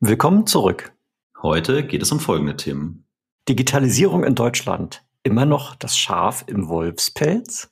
[0.00, 0.92] Willkommen zurück.
[1.40, 3.06] Heute geht es um folgende Themen.
[3.48, 5.02] Digitalisierung in Deutschland.
[5.22, 7.70] Immer noch das Schaf im Wolfspelz?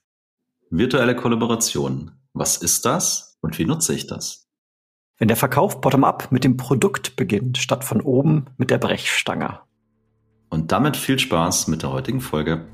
[0.71, 2.12] Virtuelle Kollaboration.
[2.32, 4.48] Was ist das und wie nutze ich das?
[5.18, 9.61] Wenn der Verkauf bottom-up mit dem Produkt beginnt, statt von oben mit der Brechstange.
[10.49, 12.65] Und damit viel Spaß mit der heutigen Folge.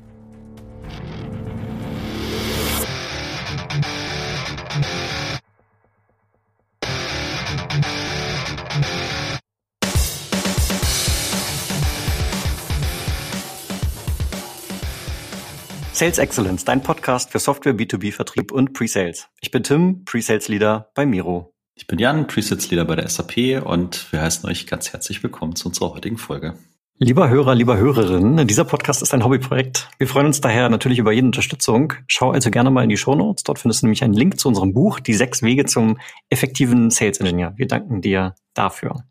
[16.01, 19.27] Sales Excellence, dein Podcast für Software B2B Vertrieb und Pre-Sales.
[19.39, 21.53] Ich bin Tim, Pre-Sales Leader bei Miro.
[21.75, 25.55] Ich bin Jan, Pre-Sales Leader bei der SAP und wir heißen euch ganz herzlich willkommen
[25.55, 26.55] zu unserer heutigen Folge.
[26.97, 29.89] Lieber Hörer, lieber Hörerin, dieser Podcast ist ein Hobbyprojekt.
[29.99, 31.93] Wir freuen uns daher natürlich über jede Unterstützung.
[32.07, 33.43] Schau also gerne mal in die Show Notes.
[33.43, 35.99] Dort findest du nämlich einen Link zu unserem Buch, Die sechs Wege zum
[36.31, 37.53] effektiven Sales Engineer.
[37.57, 39.03] Wir danken dir dafür.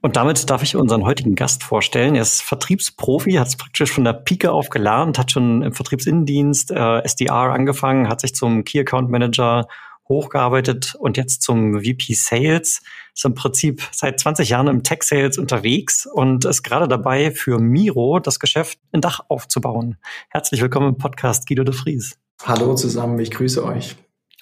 [0.00, 2.14] Und damit darf ich unseren heutigen Gast vorstellen.
[2.14, 6.70] Er ist Vertriebsprofi, hat es praktisch von der Pike auf gelernt, hat schon im Vertriebsinnendienst
[6.70, 9.66] äh, SDR angefangen, hat sich zum Key Account Manager
[10.08, 12.80] hochgearbeitet und jetzt zum VP Sales.
[13.14, 17.58] Ist im Prinzip seit 20 Jahren im Tech Sales unterwegs und ist gerade dabei, für
[17.58, 19.98] Miro das Geschäft in Dach aufzubauen.
[20.30, 22.16] Herzlich willkommen im Podcast, Guido de Vries.
[22.44, 23.96] Hallo zusammen, ich grüße euch.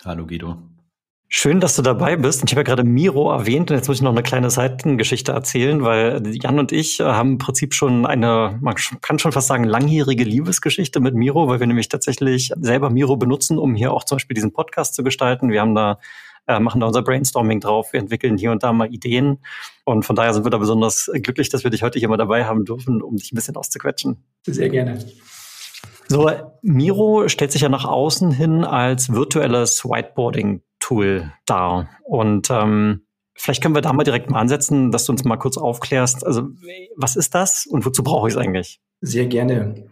[0.04, 0.75] Hallo Guido.
[1.28, 2.44] Schön, dass du dabei bist.
[2.44, 5.82] Ich habe ja gerade Miro erwähnt und jetzt muss ich noch eine kleine Seitengeschichte erzählen,
[5.82, 10.22] weil Jan und ich haben im Prinzip schon eine, man kann schon fast sagen, langjährige
[10.22, 14.36] Liebesgeschichte mit Miro, weil wir nämlich tatsächlich selber Miro benutzen, um hier auch zum Beispiel
[14.36, 15.50] diesen Podcast zu gestalten.
[15.50, 15.98] Wir haben da
[16.46, 19.38] äh, machen da unser Brainstorming drauf, wir entwickeln hier und da mal Ideen.
[19.84, 22.44] Und von daher sind wir da besonders glücklich, dass wir dich heute hier mal dabei
[22.44, 24.24] haben dürfen, um dich ein bisschen auszuquetschen.
[24.46, 25.04] Sehr gerne.
[26.06, 26.30] So,
[26.62, 31.88] Miro stellt sich ja nach außen hin als virtuelles Whiteboarding Tool dar.
[32.04, 35.58] Und ähm, vielleicht können wir da mal direkt mal ansetzen, dass du uns mal kurz
[35.58, 36.24] aufklärst.
[36.24, 36.50] Also
[36.96, 38.80] was ist das und wozu brauche ich es eigentlich?
[39.00, 39.88] Sehr gerne.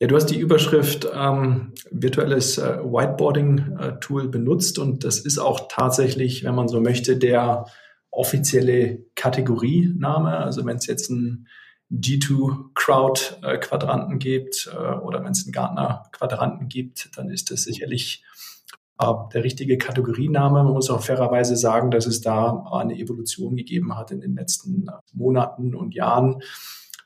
[0.00, 5.68] Ja, du hast die Überschrift ähm, virtuelles äh, Whiteboarding-Tool äh, benutzt und das ist auch
[5.68, 7.66] tatsächlich, wenn man so möchte, der
[8.10, 10.38] offizielle Kategoriename.
[10.38, 11.46] Also wenn es jetzt ein
[11.92, 18.24] G2-Crowd-Quadranten äh, gibt äh, oder wenn es einen Gartner-Quadranten gibt, dann ist das sicherlich
[19.32, 20.62] der richtige Kategoriename.
[20.64, 24.86] Man muss auch fairerweise sagen, dass es da eine Evolution gegeben hat in den letzten
[25.12, 26.42] Monaten und Jahren.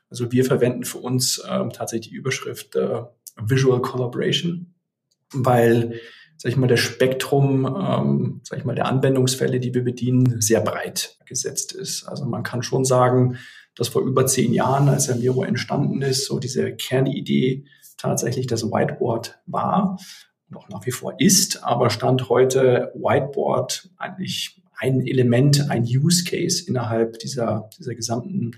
[0.09, 3.03] Also wir verwenden für uns äh, tatsächlich die Überschrift äh,
[3.41, 4.73] Visual Collaboration,
[5.33, 5.99] weil
[6.37, 10.61] sag ich mal, der Spektrum, ähm, sag ich mal, der Anwendungsfälle, die wir bedienen, sehr
[10.61, 12.07] breit gesetzt ist.
[12.07, 13.37] Also man kann schon sagen,
[13.75, 17.65] dass vor über zehn Jahren, als der Miro entstanden ist, so diese Kernidee
[17.97, 19.97] tatsächlich das Whiteboard war
[20.49, 26.63] noch nach wie vor ist, aber Stand heute Whiteboard eigentlich ein Element, ein Use Case
[26.67, 28.55] innerhalb dieser, dieser gesamten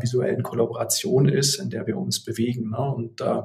[0.00, 2.70] visuellen Kollaboration ist, in der wir uns bewegen.
[2.70, 2.78] Ne?
[2.78, 3.42] Und äh,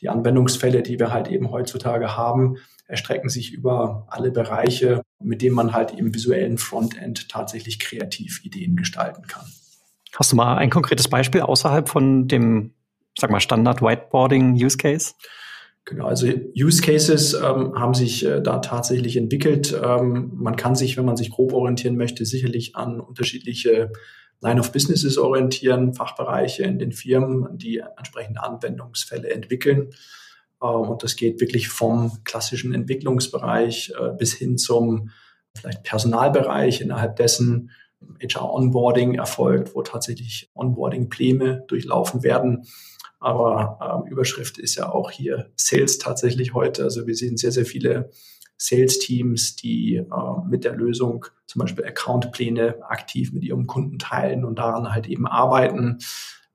[0.00, 2.56] die Anwendungsfälle, die wir halt eben heutzutage haben,
[2.86, 8.76] erstrecken sich über alle Bereiche, mit denen man halt im visuellen Frontend tatsächlich kreativ Ideen
[8.76, 9.46] gestalten kann.
[10.14, 12.74] Hast du mal ein konkretes Beispiel außerhalb von dem,
[13.18, 15.14] sag mal, Standard Whiteboarding Use Case?
[15.86, 19.78] Genau, also Use Cases ähm, haben sich äh, da tatsächlich entwickelt.
[19.84, 23.92] Ähm, man kann sich, wenn man sich grob orientieren möchte, sicherlich an unterschiedliche
[24.40, 29.90] Line of Businesses orientieren, Fachbereiche in den Firmen, die entsprechende Anwendungsfälle entwickeln.
[30.62, 35.10] Äh, und das geht wirklich vom klassischen Entwicklungsbereich äh, bis hin zum
[35.54, 37.70] vielleicht Personalbereich, innerhalb dessen
[38.22, 42.66] HR Onboarding erfolgt, wo tatsächlich Onboarding-Pläne durchlaufen werden
[43.20, 46.84] aber ähm, Überschrift ist ja auch hier Sales tatsächlich heute.
[46.84, 48.10] Also wir sehen sehr, sehr viele
[48.56, 50.04] Sales-Teams, die äh,
[50.48, 55.26] mit der Lösung zum Beispiel Account-Pläne aktiv mit ihrem Kunden teilen und daran halt eben
[55.26, 55.98] arbeiten.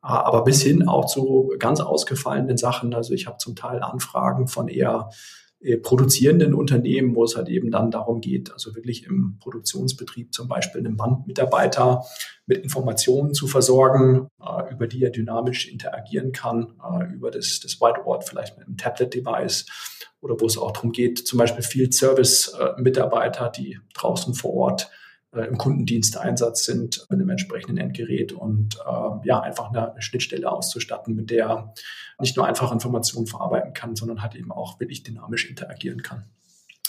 [0.03, 2.94] Äh, aber bis hin auch zu ganz ausgefallenen Sachen.
[2.94, 5.09] Also ich habe zum Teil Anfragen von eher
[5.81, 10.80] produzierenden Unternehmen, wo es halt eben dann darum geht, also wirklich im Produktionsbetrieb zum Beispiel
[10.80, 12.06] einen Bandmitarbeiter
[12.46, 17.81] mit Informationen zu versorgen, äh, über die er dynamisch interagieren kann, äh, über das, das
[17.81, 19.66] Whiteboard, vielleicht mit einem Tablet-Device
[20.22, 24.89] oder wo es auch darum geht, zum Beispiel Field Service-Mitarbeiter, die draußen vor Ort
[25.34, 31.16] äh, im Kundendiensteinsatz sind mit einem entsprechenden Endgerät und äh, ja, einfach eine, Schnittstelle auszustatten,
[31.16, 31.74] mit der
[32.20, 36.26] nicht nur einfach Informationen verarbeiten kann, sondern halt eben auch wirklich dynamisch interagieren kann.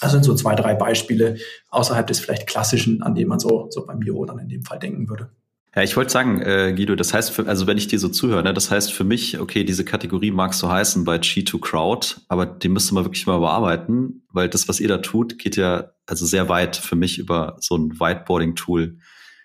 [0.01, 1.37] Das sind so zwei, drei Beispiele
[1.69, 4.79] außerhalb des vielleicht klassischen, an dem man so, so beim Büro dann in dem Fall
[4.79, 5.31] denken würde.
[5.75, 8.43] Ja, ich wollte sagen, äh, Guido, das heißt, für, also wenn ich dir so zuhöre,
[8.43, 12.45] ne, das heißt für mich, okay, diese Kategorie mag so heißen bei G2 Crowd, aber
[12.45, 16.27] die müsste man wirklich mal bearbeiten, weil das, was ihr da tut, geht ja also
[16.27, 18.99] sehr weit für mich über so ein Whiteboarding-Tool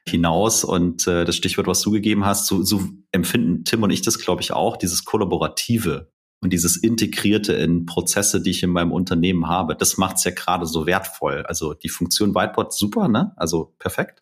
[0.07, 0.63] hinaus.
[0.63, 2.81] Und äh, das Stichwort, was du gegeben hast, so, so
[3.11, 6.11] empfinden Tim und ich das, glaube ich, auch, dieses Kollaborative
[6.41, 9.75] und dieses Integrierte in Prozesse, die ich in meinem Unternehmen habe.
[9.75, 11.43] Das macht es ja gerade so wertvoll.
[11.47, 13.33] Also die Funktion Whiteboard super, ne?
[13.35, 14.21] Also perfekt.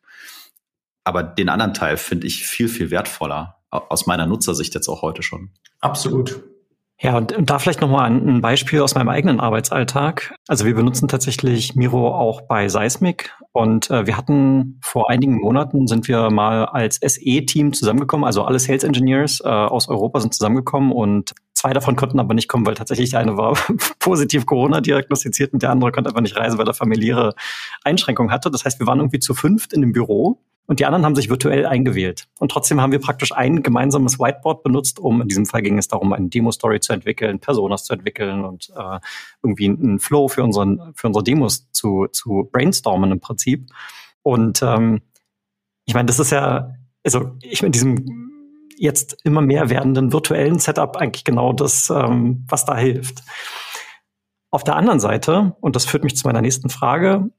[1.04, 3.60] Aber den anderen Teil finde ich viel, viel wertvoller.
[3.70, 5.50] Aus meiner Nutzersicht jetzt auch heute schon.
[5.80, 6.44] Absolut.
[7.00, 10.36] Ja, und, und da vielleicht nochmal ein, ein Beispiel aus meinem eigenen Arbeitsalltag.
[10.48, 15.88] Also wir benutzen tatsächlich Miro auch bei Seismic und äh, wir hatten vor einigen Monaten
[15.88, 20.94] sind wir mal als SE-Team zusammengekommen, also alle Sales Engineers äh, aus Europa sind zusammengekommen
[20.94, 21.34] und
[21.64, 23.58] zwei davon konnten aber nicht kommen, weil tatsächlich der eine war
[24.00, 27.36] positiv Corona diagnostiziert und der andere konnte einfach nicht reisen, weil er familiäre
[27.84, 28.52] Einschränkungen hatte.
[28.52, 31.30] Das heißt, wir waren irgendwie zu fünft in dem Büro und die anderen haben sich
[31.30, 32.28] virtuell eingewählt.
[32.40, 35.88] Und trotzdem haben wir praktisch ein gemeinsames Whiteboard benutzt, um, in diesem Fall ging es
[35.88, 39.00] darum, eine Demo-Story zu entwickeln, Personas zu entwickeln und äh,
[39.42, 43.70] irgendwie einen Flow für, unseren, für unsere Demos zu, zu brainstormen im Prinzip.
[44.22, 45.02] Und ähm,
[45.86, 46.76] ich meine, das ist ja,
[47.06, 48.23] also ich mit diesem
[48.84, 53.24] jetzt immer mehr werdenden virtuellen Setup eigentlich genau das, ähm, was da hilft.
[54.52, 57.30] Auf der anderen Seite, und das führt mich zu meiner nächsten Frage,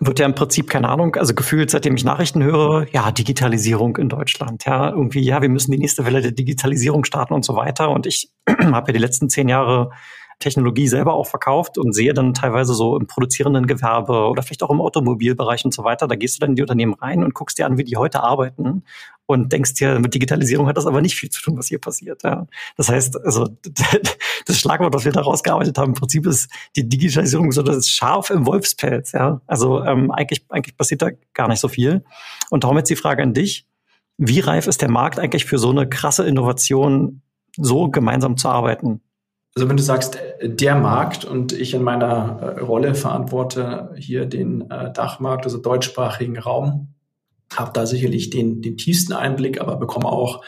[0.00, 4.08] wird ja im Prinzip, keine Ahnung, also gefühlt, seitdem ich Nachrichten höre, ja, Digitalisierung in
[4.10, 7.90] Deutschland, ja, irgendwie, ja, wir müssen die nächste Welle der Digitalisierung starten und so weiter.
[7.90, 9.90] Und ich habe ja die letzten zehn Jahre
[10.38, 14.70] Technologie selber auch verkauft und sehe dann teilweise so im produzierenden Gewerbe oder vielleicht auch
[14.70, 17.58] im Automobilbereich und so weiter, da gehst du dann in die Unternehmen rein und guckst
[17.58, 18.82] dir an, wie die heute arbeiten
[19.26, 22.22] und denkst dir, mit Digitalisierung hat das aber nicht viel zu tun, was hier passiert.
[22.22, 22.46] Ja.
[22.76, 23.48] Das heißt, also
[24.46, 28.30] das Schlagwort, was wir da rausgearbeitet haben, im Prinzip ist die Digitalisierung so das Schaf
[28.30, 29.12] im Wolfspelz.
[29.12, 29.40] Ja.
[29.46, 32.04] Also ähm, eigentlich, eigentlich passiert da gar nicht so viel.
[32.50, 33.66] Und darum jetzt die Frage an dich.
[34.16, 37.22] Wie reif ist der Markt eigentlich für so eine krasse Innovation,
[37.56, 39.00] so gemeinsam zu arbeiten?
[39.54, 44.68] Also wenn du sagst, der Markt und ich in meiner äh, Rolle verantworte hier den
[44.70, 46.94] äh, Dachmarkt, also deutschsprachigen Raum,
[47.54, 50.44] habe da sicherlich den, den tiefsten Einblick, aber bekomme auch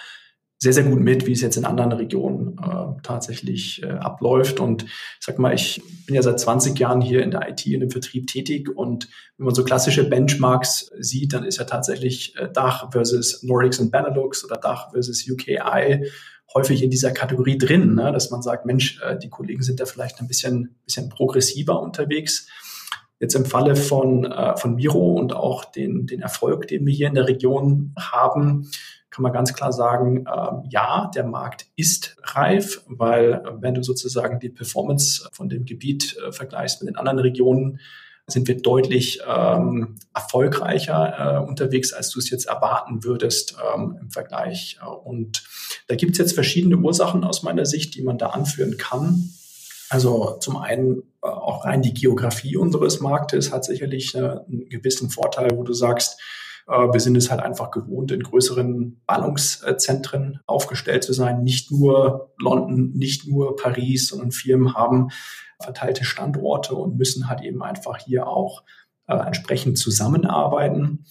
[0.59, 4.59] sehr, sehr gut mit, wie es jetzt in anderen Regionen äh, tatsächlich äh, abläuft.
[4.59, 7.81] Und ich sag mal, ich bin ja seit 20 Jahren hier in der IT, in
[7.81, 8.71] dem Vertrieb tätig.
[8.75, 13.79] Und wenn man so klassische Benchmarks sieht, dann ist ja tatsächlich äh, Dach versus Nordics
[13.81, 16.07] und Benelux oder Dach versus UKI
[16.55, 18.13] häufig in dieser Kategorie drin, ne?
[18.13, 22.49] dass man sagt, Mensch, äh, die Kollegen sind da vielleicht ein bisschen, bisschen progressiver unterwegs.
[23.21, 27.09] Jetzt im Falle von, äh, von Miro und auch den, den Erfolg, den wir hier
[27.09, 28.71] in der Region haben,
[29.17, 33.83] kann man ganz klar sagen, äh, ja, der Markt ist reif, weil äh, wenn du
[33.83, 37.81] sozusagen die Performance von dem Gebiet äh, vergleichst mit den anderen Regionen,
[38.27, 44.11] sind wir deutlich ähm, erfolgreicher äh, unterwegs, als du es jetzt erwarten würdest ähm, im
[44.11, 44.79] Vergleich.
[45.05, 45.45] Und
[45.87, 49.31] da gibt es jetzt verschiedene Ursachen aus meiner Sicht, die man da anführen kann.
[49.89, 55.09] Also zum einen äh, auch rein die Geografie unseres Marktes hat sicherlich äh, einen gewissen
[55.09, 61.05] Vorteil, wo du sagst, äh, wir sind es halt einfach gewohnt, in größeren Ballungszentren aufgestellt
[61.05, 61.45] zu sein.
[61.45, 65.11] Nicht nur London, nicht nur Paris, sondern Firmen haben
[65.61, 68.63] verteilte Standorte und müssen halt eben einfach hier auch
[69.07, 71.05] äh, entsprechend zusammenarbeiten.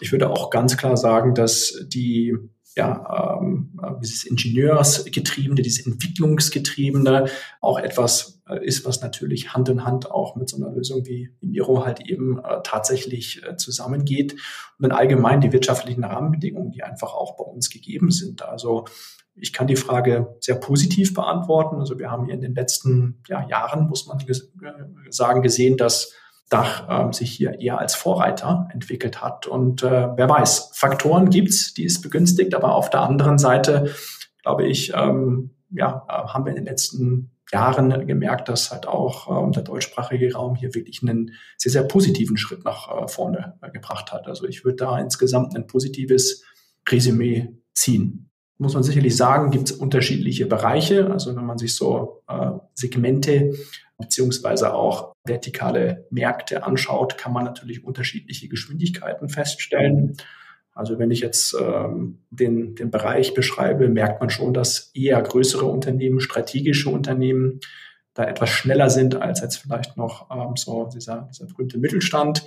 [0.00, 2.36] Ich würde auch ganz klar sagen, dass die
[2.76, 7.26] ja, ähm, dieses Ingenieursgetriebene, dieses Entwicklungsgetriebene
[7.60, 11.30] auch etwas äh, ist, was natürlich Hand in Hand auch mit so einer Lösung wie
[11.40, 14.32] Miro halt eben äh, tatsächlich äh, zusammengeht.
[14.32, 18.42] Und dann allgemein die wirtschaftlichen Rahmenbedingungen, die einfach auch bei uns gegeben sind.
[18.42, 18.86] Also
[19.34, 21.76] ich kann die Frage sehr positiv beantworten.
[21.76, 25.76] Also wir haben hier in den letzten ja, Jahren, muss man ges äh, sagen, gesehen,
[25.76, 26.12] dass
[26.48, 29.46] Dach äh, sich hier eher als Vorreiter entwickelt hat.
[29.46, 33.94] Und äh, wer weiß, Faktoren gibt's, die es begünstigt, aber auf der anderen Seite,
[34.42, 39.44] glaube ich, ähm, ja, äh, haben wir in den letzten Jahren gemerkt, dass halt auch
[39.44, 43.70] ähm, der deutschsprachige Raum hier wirklich einen sehr, sehr positiven Schritt nach äh, vorne äh,
[43.70, 44.26] gebracht hat.
[44.26, 46.44] Also ich würde da insgesamt ein positives
[46.88, 48.30] Resümee ziehen.
[48.58, 51.10] Muss man sicherlich sagen, gibt es unterschiedliche Bereiche.
[51.10, 53.54] Also wenn man sich so äh, Segmente
[53.98, 60.16] beziehungsweise auch vertikale Märkte anschaut, kann man natürlich unterschiedliche Geschwindigkeiten feststellen.
[60.78, 65.64] Also wenn ich jetzt ähm, den, den Bereich beschreibe, merkt man schon, dass eher größere
[65.64, 67.58] Unternehmen, strategische Unternehmen
[68.14, 72.46] da etwas schneller sind als jetzt vielleicht noch ähm, so dieser, dieser berühmte Mittelstand.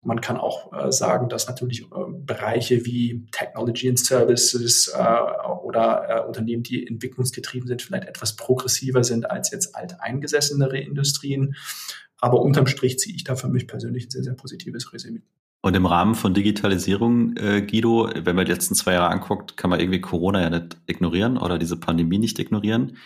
[0.00, 6.06] Man kann auch äh, sagen, dass natürlich äh, Bereiche wie Technology and Services äh, oder
[6.08, 11.56] äh, Unternehmen, die entwicklungsgetrieben sind, vielleicht etwas progressiver sind als jetzt alteingesessenere Industrien.
[12.18, 15.22] Aber unterm Strich ziehe ich da für mich persönlich ein sehr, sehr positives Resümee.
[15.64, 19.70] Und im Rahmen von Digitalisierung, äh, Guido, wenn man die letzten zwei Jahre anguckt, kann
[19.70, 22.98] man irgendwie Corona ja nicht ignorieren oder diese Pandemie nicht ignorieren.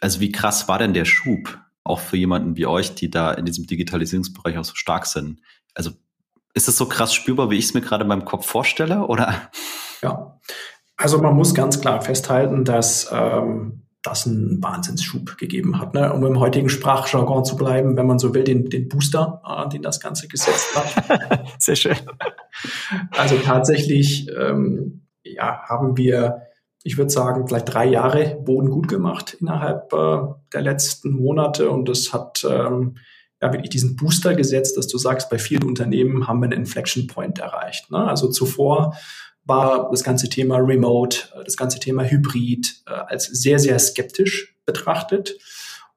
[0.00, 3.44] Also wie krass war denn der Schub auch für jemanden wie euch, die da in
[3.44, 5.40] diesem Digitalisierungsbereich auch so stark sind?
[5.74, 5.90] Also
[6.54, 9.50] Ist es so krass spürbar, wie ich es mir gerade in meinem Kopf vorstelle, oder?
[10.00, 10.38] Ja,
[10.96, 15.94] also man muss ganz klar festhalten, dass ähm, das einen Wahnsinnsschub gegeben hat.
[15.94, 16.12] Ne?
[16.12, 19.82] Um im heutigen Sprachjargon zu bleiben, wenn man so will, den, den Booster, äh, den
[19.82, 21.44] das Ganze gesetzt hat.
[21.58, 21.96] Sehr schön.
[23.10, 26.42] Also tatsächlich ähm, ja, haben wir,
[26.82, 30.18] ich würde sagen, vielleicht drei Jahre Boden gut gemacht innerhalb äh,
[30.52, 32.96] der letzten Monate und das hat ähm,
[33.40, 37.06] ja wirklich diesen Booster gesetzt, dass du sagst, bei vielen Unternehmen haben wir einen Inflection
[37.06, 37.90] Point erreicht.
[37.90, 38.06] Ne?
[38.06, 38.96] Also zuvor
[39.44, 44.56] war das ganze Thema Remote, äh, das ganze Thema Hybrid äh, als sehr, sehr skeptisch
[44.66, 45.36] betrachtet.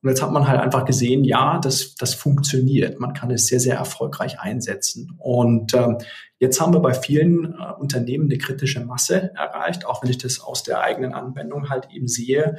[0.03, 2.99] Und jetzt hat man halt einfach gesehen, ja, das, das funktioniert.
[2.99, 5.17] Man kann es sehr, sehr erfolgreich einsetzen.
[5.17, 5.97] Und ähm,
[6.39, 10.39] jetzt haben wir bei vielen äh, Unternehmen eine kritische Masse erreicht, auch wenn ich das
[10.39, 12.57] aus der eigenen Anwendung halt eben sehe,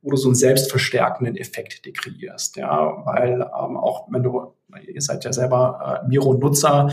[0.00, 2.56] wo du so einen selbstverstärkenden Effekt dekreierst.
[2.56, 6.90] Ja, weil ähm, auch wenn du, ihr seid ja selber äh, Miro-Nutzer,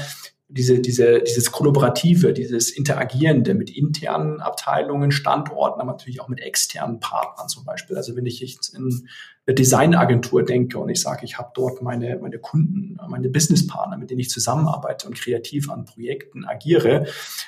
[0.51, 6.99] diese, diese, dieses Kollaborative, dieses Interagierende mit internen Abteilungen, Standorten, aber natürlich auch mit externen
[6.99, 7.95] Partnern zum Beispiel.
[7.95, 9.07] Also wenn ich jetzt in
[9.45, 14.09] eine Designagentur denke und ich sage, ich habe dort meine, meine Kunden, meine Businesspartner, mit
[14.09, 17.05] denen ich zusammenarbeite und kreativ an Projekten agiere,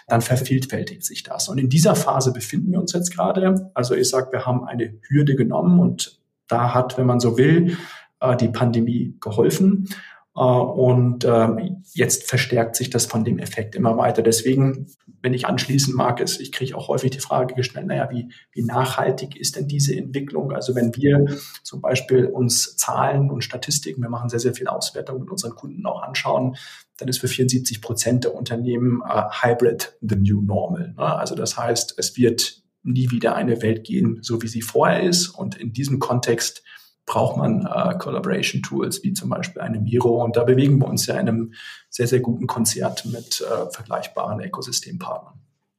[0.08, 1.50] dann vervielfältigt sich das.
[1.50, 3.72] Und in dieser Phase befinden wir uns jetzt gerade.
[3.74, 7.78] Also ich sage, wir haben eine Hürde genommen und da hat, wenn man so will,
[8.20, 9.90] äh, die Pandemie geholfen.
[10.36, 14.22] Äh, und ähm, jetzt verstärkt sich das von dem Effekt immer weiter.
[14.22, 14.88] Deswegen,
[15.22, 18.64] wenn ich anschließen mag, ist, ich kriege auch häufig die Frage gestellt, naja, wie, wie
[18.64, 20.52] nachhaltig ist denn diese Entwicklung?
[20.52, 25.20] Also wenn wir zum Beispiel uns Zahlen und Statistiken, wir machen sehr, sehr viel Auswertung
[25.20, 26.56] mit unseren Kunden auch anschauen,
[26.98, 30.94] dann ist für 74 Prozent der Unternehmen äh, Hybrid the new normal.
[30.96, 31.04] Ne?
[31.04, 35.30] Also das heißt, es wird nie wieder eine Welt gehen, so wie sie vorher ist.
[35.30, 36.64] Und in diesem Kontext
[37.12, 40.24] braucht man äh, Collaboration Tools wie zum Beispiel eine Miro.
[40.24, 41.54] Und da bewegen wir uns ja in einem
[41.90, 45.34] sehr, sehr guten Konzert mit äh, vergleichbaren Ökosystempartnern.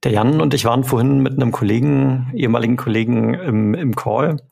[0.04, 4.42] Der Jan und ich waren vorhin mit einem Kollegen, ehemaligen Kollegen im, im Call.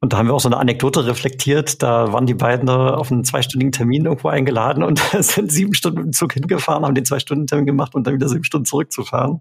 [0.00, 1.82] Und da haben wir auch so eine Anekdote reflektiert.
[1.82, 6.12] Da waren die beiden auf einen zweistündigen Termin irgendwo eingeladen und sind sieben Stunden im
[6.12, 9.40] Zug hingefahren, haben den Zwei-Stunden-Termin gemacht und dann wieder sieben Stunden zurückzufahren.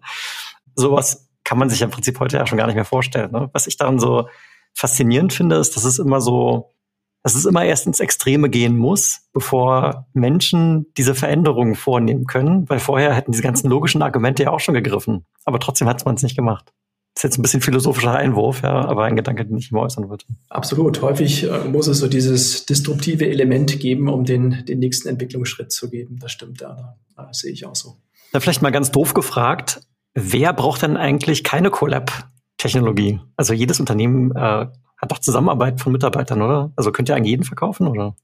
[0.74, 3.32] Sowas kann man sich im Prinzip heute ja schon gar nicht mehr vorstellen.
[3.32, 3.52] Ne?
[3.54, 4.28] Was ich daran so
[4.74, 6.74] faszinierend finde, ist, dass es immer so
[7.28, 12.80] dass es immer erst ins Extreme gehen muss, bevor Menschen diese Veränderungen vornehmen können, weil
[12.80, 15.26] vorher hätten diese ganzen logischen Argumente ja auch schon gegriffen.
[15.44, 16.72] Aber trotzdem hat man es nicht gemacht.
[17.14, 20.10] Das ist jetzt ein bisschen philosophischer Einwurf, ja, aber ein Gedanke, den ich immer äußern
[20.10, 20.24] würde.
[20.48, 21.02] Absolut.
[21.02, 25.90] Häufig äh, muss es so dieses disruptive Element geben, um den, den nächsten Entwicklungsschritt zu
[25.90, 26.20] geben.
[26.22, 27.98] Das stimmt, ja, das sehe ich auch so.
[28.32, 29.82] Da vielleicht mal ganz doof gefragt,
[30.14, 33.20] wer braucht denn eigentlich keine Collab-Technologie?
[33.36, 36.72] Also jedes Unternehmen äh, hat doch Zusammenarbeit von Mitarbeitern, oder?
[36.76, 38.16] Also könnt ihr an jeden verkaufen, oder?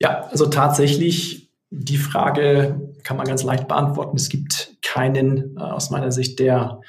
[0.00, 4.16] Ja, also tatsächlich, die Frage kann man ganz leicht beantworten.
[4.16, 6.80] Es gibt keinen, äh, aus meiner Sicht, der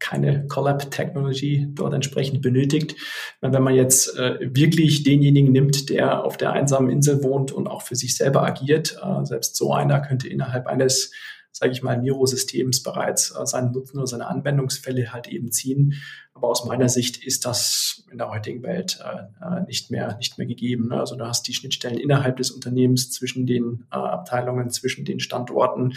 [0.00, 2.96] keine Collab-Technology dort entsprechend benötigt.
[3.42, 7.82] Wenn man jetzt äh, wirklich denjenigen nimmt, der auf der einsamen Insel wohnt und auch
[7.82, 11.12] für sich selber agiert, äh, selbst so einer könnte innerhalb eines
[11.60, 16.00] sage ich mal, Miro-Systems bereits äh, seinen Nutzen oder seine Anwendungsfälle halt eben ziehen.
[16.32, 20.38] Aber aus meiner Sicht ist das in der heutigen Welt äh, äh, nicht mehr nicht
[20.38, 20.88] mehr gegeben.
[20.88, 20.98] Ne?
[20.98, 25.92] Also du hast die Schnittstellen innerhalb des Unternehmens zwischen den Abteilungen, zwischen den Standorten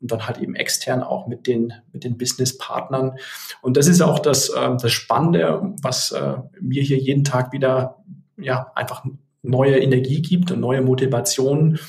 [0.00, 3.16] und dann halt eben extern auch mit den mit den Business-Partnern.
[3.60, 6.14] Und das ist auch das das Spannende, was
[6.60, 8.04] mir hier jeden Tag wieder
[8.36, 9.04] ja einfach
[9.42, 11.80] neue Energie gibt und neue Motivation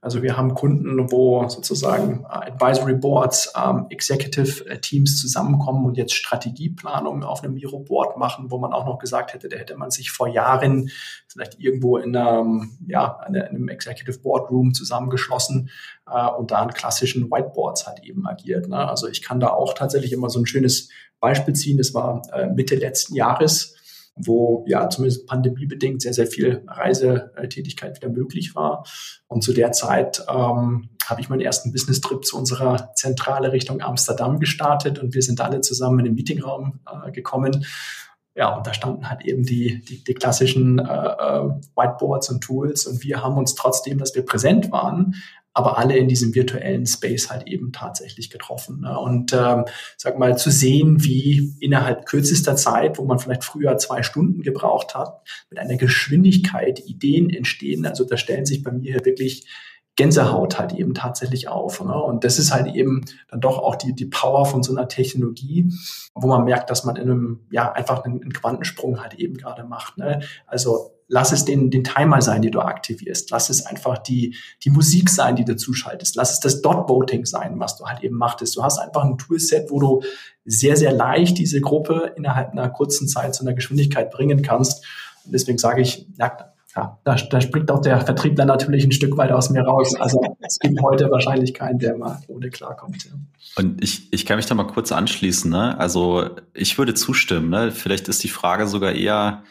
[0.00, 5.96] also wir haben Kunden, wo sozusagen äh, Advisory Boards, ähm, Executive äh, Teams zusammenkommen und
[5.96, 9.76] jetzt Strategieplanung auf einem Miro Board machen, wo man auch noch gesagt hätte, da hätte
[9.76, 10.90] man sich vor Jahren
[11.26, 15.70] vielleicht irgendwo in einem, ja, in einem Executive Boardroom zusammengeschlossen
[16.08, 18.68] äh, und da an klassischen Whiteboards halt eben agiert.
[18.68, 18.88] Ne?
[18.88, 21.76] Also ich kann da auch tatsächlich immer so ein schönes Beispiel ziehen.
[21.76, 23.77] Das war äh, Mitte letzten Jahres
[24.18, 28.84] wo ja zumindest pandemiebedingt sehr, sehr viel Reisetätigkeit wieder möglich war.
[29.26, 34.38] Und zu der Zeit ähm, habe ich meinen ersten Business-Trip zu unserer Zentrale Richtung Amsterdam
[34.38, 37.64] gestartet und wir sind alle zusammen in den Meetingraum äh, gekommen.
[38.34, 42.86] Ja, und da standen halt eben die, die, die klassischen äh, äh Whiteboards und Tools
[42.86, 45.14] und wir haben uns trotzdem, dass wir präsent waren,
[45.58, 48.82] aber alle in diesem virtuellen Space halt eben tatsächlich getroffen.
[48.82, 48.96] Ne?
[48.96, 49.64] Und ähm,
[49.96, 54.94] sag mal, zu sehen, wie innerhalb kürzester Zeit, wo man vielleicht früher zwei Stunden gebraucht
[54.94, 57.86] hat, mit einer Geschwindigkeit Ideen entstehen.
[57.86, 59.48] Also da stellen sich bei mir wirklich
[59.96, 61.82] Gänsehaut halt eben tatsächlich auf.
[61.82, 62.00] Ne?
[62.00, 65.72] Und das ist halt eben dann doch auch die, die Power von so einer Technologie,
[66.14, 69.64] wo man merkt, dass man in einem, ja, einfach einen, einen Quantensprung halt eben gerade
[69.64, 69.98] macht.
[69.98, 70.20] Ne?
[70.46, 73.30] Also lass es den, den Timer sein, den du aktivierst.
[73.30, 76.16] Lass es einfach die, die Musik sein, die du zuschaltest.
[76.16, 78.56] Lass es das Dot-Voting sein, was du halt eben machtest.
[78.56, 80.02] Du hast einfach ein Toolset, wo du
[80.44, 84.84] sehr, sehr leicht diese Gruppe innerhalb einer kurzen Zeit zu einer Geschwindigkeit bringen kannst.
[85.24, 89.16] Und deswegen sage ich, ja, ja, da, da springt auch der Vertriebler natürlich ein Stück
[89.16, 89.94] weit aus mir raus.
[89.98, 93.04] Also es gibt heute wahrscheinlich keinen, der mal ohne klarkommt.
[93.04, 93.12] Ja.
[93.56, 95.50] Und ich, ich kann mich da mal kurz anschließen.
[95.50, 95.78] Ne?
[95.80, 97.48] Also ich würde zustimmen.
[97.48, 97.72] Ne?
[97.72, 99.42] Vielleicht ist die Frage sogar eher,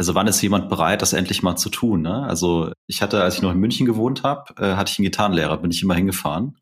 [0.00, 2.00] also wann ist jemand bereit, das endlich mal zu tun?
[2.00, 2.22] Ne?
[2.22, 5.58] Also ich hatte, als ich noch in München gewohnt habe, äh, hatte ich einen Gitarrenlehrer,
[5.58, 6.56] bin ich immer hingefahren.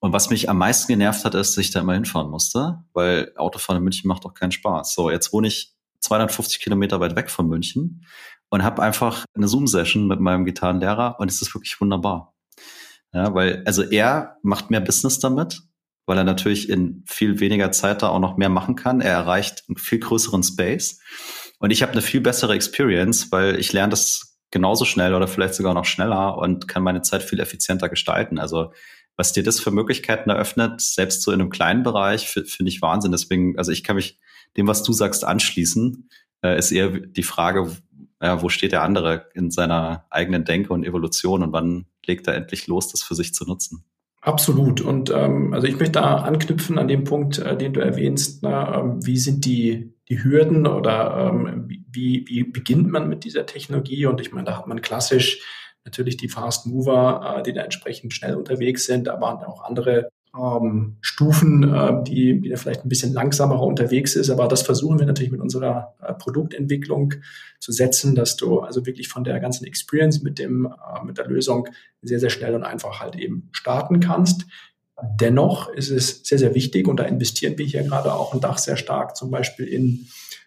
[0.00, 3.32] Und was mich am meisten genervt hat, ist, dass ich da immer hinfahren musste, weil
[3.36, 4.94] Autofahren in München macht doch keinen Spaß.
[4.94, 8.06] So, jetzt wohne ich 250 Kilometer weit weg von München
[8.48, 12.32] und habe einfach eine Zoom-Session mit meinem Gitarrenlehrer und es ist wirklich wunderbar.
[13.12, 15.60] Ja, weil, also er macht mehr Business damit,
[16.06, 19.02] weil er natürlich in viel weniger Zeit da auch noch mehr machen kann.
[19.02, 20.98] Er erreicht einen viel größeren Space.
[21.64, 25.54] Und ich habe eine viel bessere Experience, weil ich lerne das genauso schnell oder vielleicht
[25.54, 28.38] sogar noch schneller und kann meine Zeit viel effizienter gestalten.
[28.38, 28.74] Also
[29.16, 33.12] was dir das für Möglichkeiten eröffnet, selbst so in einem kleinen Bereich, finde ich Wahnsinn.
[33.12, 34.18] Deswegen, also ich kann mich
[34.58, 36.10] dem, was du sagst, anschließen.
[36.42, 37.74] Äh, ist eher die Frage,
[38.20, 42.34] ja, wo steht der andere in seiner eigenen Denke und Evolution und wann legt er
[42.34, 43.86] endlich los, das für sich zu nutzen?
[44.20, 44.82] Absolut.
[44.82, 48.42] Und ähm, also ich möchte da anknüpfen an dem Punkt, äh, den du erwähnst.
[48.42, 53.46] Na, ähm, wie sind die, die Hürden oder ähm, wie, wie beginnt man mit dieser
[53.46, 54.06] Technologie?
[54.06, 55.40] Und ich meine, da hat man klassisch
[55.84, 60.96] natürlich die Fast Mover, äh, die da entsprechend schnell unterwegs sind, aber auch andere ähm,
[61.00, 64.30] Stufen, äh, die, die da vielleicht ein bisschen langsamer unterwegs ist.
[64.30, 67.14] Aber das versuchen wir natürlich mit unserer äh, Produktentwicklung
[67.60, 71.26] zu setzen, dass du also wirklich von der ganzen Experience mit dem, äh, mit der
[71.26, 71.68] Lösung
[72.02, 74.46] sehr, sehr schnell und einfach halt eben starten kannst.
[75.20, 78.58] Dennoch ist es sehr, sehr wichtig und da investieren wir hier gerade auch ein Dach
[78.58, 80.06] sehr stark, zum Beispiel in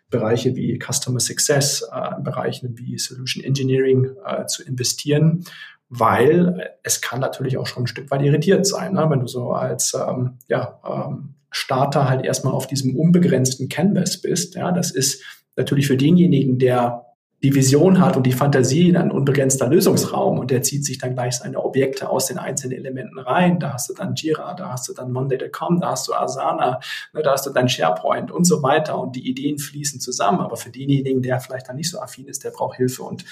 [0.10, 5.44] Bereiche wie Customer Success, äh, Bereichen wie Solution Engineering äh, zu investieren
[5.90, 9.06] weil es kann natürlich auch schon ein Stück weit irritiert sein, ne?
[9.10, 14.56] wenn du so als ähm, ja, ähm, Starter halt erstmal auf diesem unbegrenzten Canvas bist.
[14.56, 15.24] Ja, das ist
[15.56, 17.06] natürlich für denjenigen, der
[17.44, 21.13] die Vision hat und die Fantasie in ein unbegrenzter Lösungsraum und der zieht sich dann
[21.13, 23.60] gleich seine Objekte aus den einzelnen Elementen rein.
[23.60, 26.80] Da hast du dann Jira, da hast du dann Monday.com, da hast du Asana,
[27.13, 30.39] ne, da hast du dann SharePoint und so weiter und die Ideen fließen zusammen.
[30.39, 33.23] Aber für denjenigen, der vielleicht dann nicht so affin ist, der braucht Hilfe und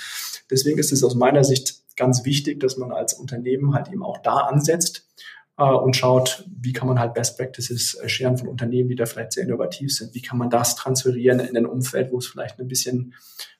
[0.52, 4.20] deswegen ist es aus meiner Sicht ganz wichtig, dass man als Unternehmen halt eben auch
[4.20, 5.08] da ansetzt
[5.58, 9.06] äh, und schaut, wie kann man halt Best Practices äh, scheren von Unternehmen, die da
[9.06, 10.13] vielleicht sehr innovativ sind.
[10.13, 13.13] Wie kann man das transferieren in ein Umfeld, wo es vielleicht ein bisschen,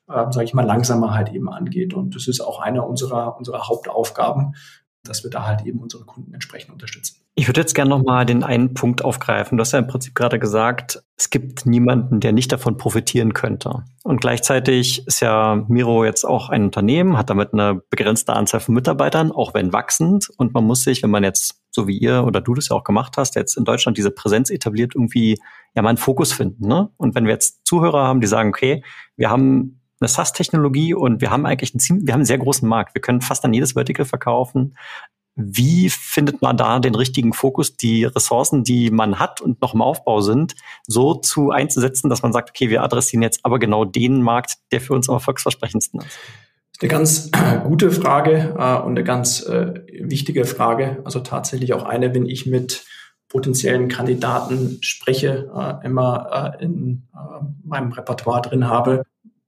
[0.08, 1.94] äh, sage ich mal, langsamer halt eben angeht.
[1.94, 4.56] Und das ist auch einer unserer, unserer Hauptaufgaben,
[5.04, 7.22] dass wir da halt eben unsere Kunden entsprechend unterstützen.
[7.36, 9.58] Ich würde jetzt gerne nochmal den einen Punkt aufgreifen.
[9.58, 13.84] Du hast ja im Prinzip gerade gesagt, es gibt niemanden, der nicht davon profitieren könnte.
[14.04, 18.74] Und gleichzeitig ist ja Miro jetzt auch ein Unternehmen, hat damit eine begrenzte Anzahl von
[18.74, 20.30] Mitarbeitern, auch wenn wachsend.
[20.38, 22.86] Und man muss sich, wenn man jetzt, so wie ihr oder du das ja auch
[22.86, 25.38] gemacht hast, jetzt in Deutschland diese Präsenz etabliert, irgendwie
[25.76, 26.68] ja mal einen Fokus finden.
[26.68, 26.90] Ne?
[26.96, 28.82] Und wenn wir jetzt Zuhörer haben, die sagen, okay,
[29.18, 32.96] wir haben eine SaaS-Technologie und wir haben eigentlich einen, wir haben einen sehr großen Markt.
[32.96, 34.76] Wir können fast an jedes Vertical verkaufen.
[35.36, 39.82] Wie findet man da den richtigen Fokus, die Ressourcen, die man hat und noch im
[39.82, 40.56] Aufbau sind,
[40.88, 44.80] so zu einzusetzen, dass man sagt, okay, wir adressieren jetzt aber genau den Markt, der
[44.80, 46.02] für uns am erfolgsversprechendsten
[46.76, 51.02] ist eine ganz äh, gute Frage äh, und eine ganz äh, wichtige Frage.
[51.06, 52.86] Also tatsächlich auch eine, wenn ich mit
[53.30, 59.04] potenziellen Kandidaten spreche, äh, immer äh, in äh, meinem Repertoire drin habe,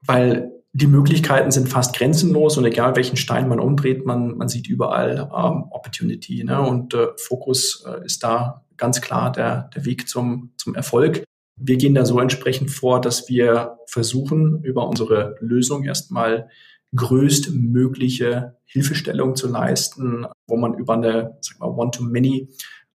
[0.07, 4.67] weil die Möglichkeiten sind fast grenzenlos und egal welchen Stein man umdreht, man, man sieht
[4.67, 6.43] überall ähm, Opportunity.
[6.43, 6.61] Ne?
[6.61, 11.23] Und äh, Fokus äh, ist da ganz klar der, der Weg zum, zum Erfolg.
[11.59, 16.49] Wir gehen da so entsprechend vor, dass wir versuchen, über unsere Lösung erstmal
[16.95, 22.49] größtmögliche Hilfestellung zu leisten, wo man über eine sag mal, One-to-Many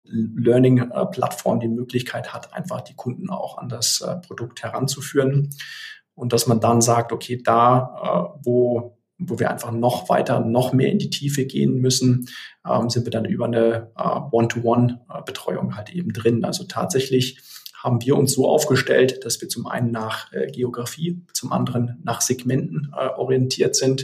[0.03, 5.49] Learning-Plattform die Möglichkeit hat, einfach die Kunden auch an das äh, Produkt heranzuführen
[6.21, 10.71] und dass man dann sagt, okay, da, äh, wo, wo wir einfach noch weiter, noch
[10.71, 12.27] mehr in die Tiefe gehen müssen,
[12.63, 16.45] ähm, sind wir dann über eine äh, One-to-One-Betreuung halt eben drin.
[16.45, 17.41] Also tatsächlich
[17.75, 22.21] haben wir uns so aufgestellt, dass wir zum einen nach äh, Geografie, zum anderen nach
[22.21, 24.03] Segmenten äh, orientiert sind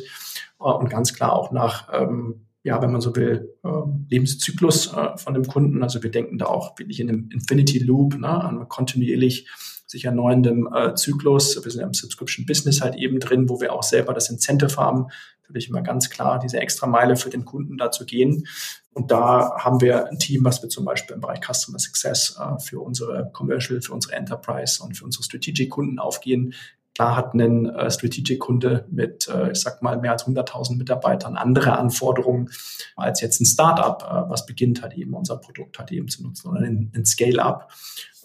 [0.59, 5.15] äh, und ganz klar auch nach ähm, ja, wenn man so will, ähm, Lebenszyklus äh,
[5.17, 5.83] von dem Kunden.
[5.83, 9.47] Also wir denken da auch wirklich in einem Infinity Loop, ne, an kontinuierlich
[9.87, 11.63] sich erneuerndem äh, Zyklus.
[11.63, 15.07] Wir sind im Subscription Business halt eben drin, wo wir auch selber das Incentive haben,
[15.43, 18.45] natürlich immer ganz klar diese extra Meile für den Kunden da zu gehen.
[18.93, 22.59] Und da haben wir ein Team, was wir zum Beispiel im Bereich Customer Success äh,
[22.59, 26.53] für unsere Commercial, für unsere Enterprise und für unsere Strategic Kunden aufgehen,
[26.97, 31.77] Klar hat ein äh, Strategic-Kunde mit, äh, ich sag mal, mehr als 100.000 Mitarbeitern andere
[31.77, 32.49] Anforderungen
[32.95, 36.49] als jetzt ein Startup, äh, was beginnt halt eben unser Produkt halt eben zu nutzen
[36.49, 37.71] oder ein, Scale-up.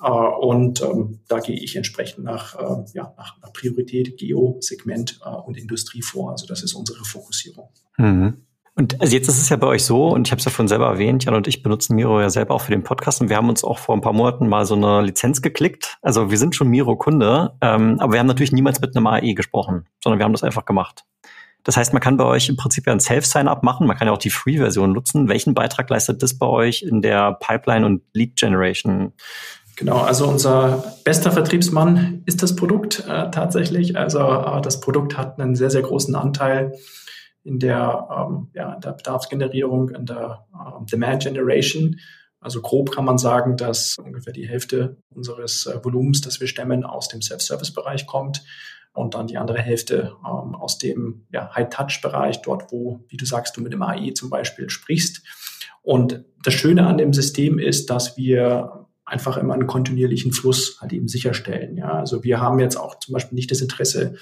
[0.02, 5.58] Äh, und ähm, da gehe ich entsprechend nach, äh, ja, nach, Priorität, Geo, Segment und
[5.58, 6.30] Industrie vor.
[6.30, 7.68] Also das ist unsere Fokussierung.
[7.98, 8.38] Mhm.
[8.74, 10.68] Und also jetzt ist es ja bei euch so, und ich habe es ja vorhin
[10.68, 13.36] selber erwähnt, Jan und ich benutzen Miro ja selber auch für den Podcast und wir
[13.36, 15.98] haben uns auch vor ein paar Monaten mal so eine Lizenz geklickt.
[16.00, 19.86] Also wir sind schon Miro-Kunde, ähm, aber wir haben natürlich niemals mit einem AI gesprochen,
[20.02, 21.04] sondern wir haben das einfach gemacht.
[21.64, 24.14] Das heißt, man kann bei euch im Prinzip ja ein Self-Sign-up machen, man kann ja
[24.14, 25.28] auch die Free-Version nutzen.
[25.28, 29.12] Welchen Beitrag leistet das bei euch in der Pipeline und Lead-Generation?
[29.76, 33.96] Genau, also unser bester Vertriebsmann ist das Produkt äh, tatsächlich.
[33.96, 36.72] Also äh, das Produkt hat einen sehr, sehr großen Anteil
[37.44, 41.98] in der, ähm, ja, der Bedarfsgenerierung, in der ähm, Demand Generation.
[42.40, 46.84] Also grob kann man sagen, dass ungefähr die Hälfte unseres äh, Volumens, das wir stemmen,
[46.84, 48.44] aus dem Self-Service-Bereich kommt
[48.94, 53.56] und dann die andere Hälfte ähm, aus dem ja, High-Touch-Bereich, dort wo, wie du sagst,
[53.56, 55.22] du mit dem AI zum Beispiel sprichst.
[55.82, 60.92] Und das Schöne an dem System ist, dass wir einfach immer einen kontinuierlichen Fluss halt
[60.92, 61.76] eben sicherstellen.
[61.76, 64.14] Ja, also wir haben jetzt auch zum Beispiel nicht das Interesse,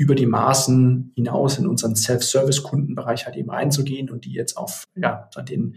[0.00, 5.28] über die Maßen hinaus in unseren Self-Service-Kundenbereich halt eben reinzugehen und die jetzt auf ja,
[5.46, 5.76] den,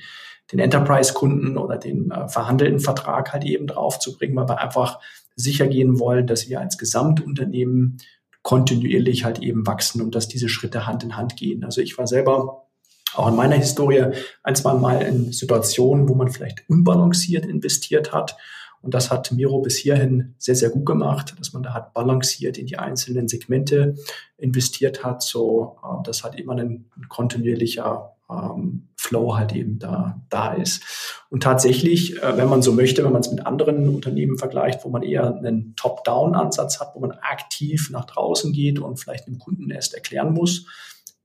[0.50, 5.02] den Enterprise-Kunden oder den äh, verhandelten Vertrag halt eben draufzubringen, weil wir einfach
[5.36, 7.98] sicher gehen wollen, dass wir als Gesamtunternehmen
[8.44, 11.66] kontinuierlich halt eben wachsen und dass diese Schritte Hand in Hand gehen.
[11.66, 12.70] Also ich war selber
[13.16, 14.06] auch in meiner Historie
[14.42, 18.38] ein, zwei Mal in Situationen, wo man vielleicht unbalanciert investiert hat
[18.84, 22.58] und das hat Miro bis hierhin sehr, sehr gut gemacht, dass man da hat balanciert
[22.58, 23.96] in die einzelnen Segmente
[24.38, 30.22] investiert hat, so äh, dass halt immer ein, ein kontinuierlicher ähm, Flow halt eben da,
[30.30, 30.84] da ist.
[31.30, 34.90] Und tatsächlich, äh, wenn man so möchte, wenn man es mit anderen Unternehmen vergleicht, wo
[34.90, 39.70] man eher einen Top-Down-Ansatz hat, wo man aktiv nach draußen geht und vielleicht dem Kunden
[39.70, 40.66] erst erklären muss,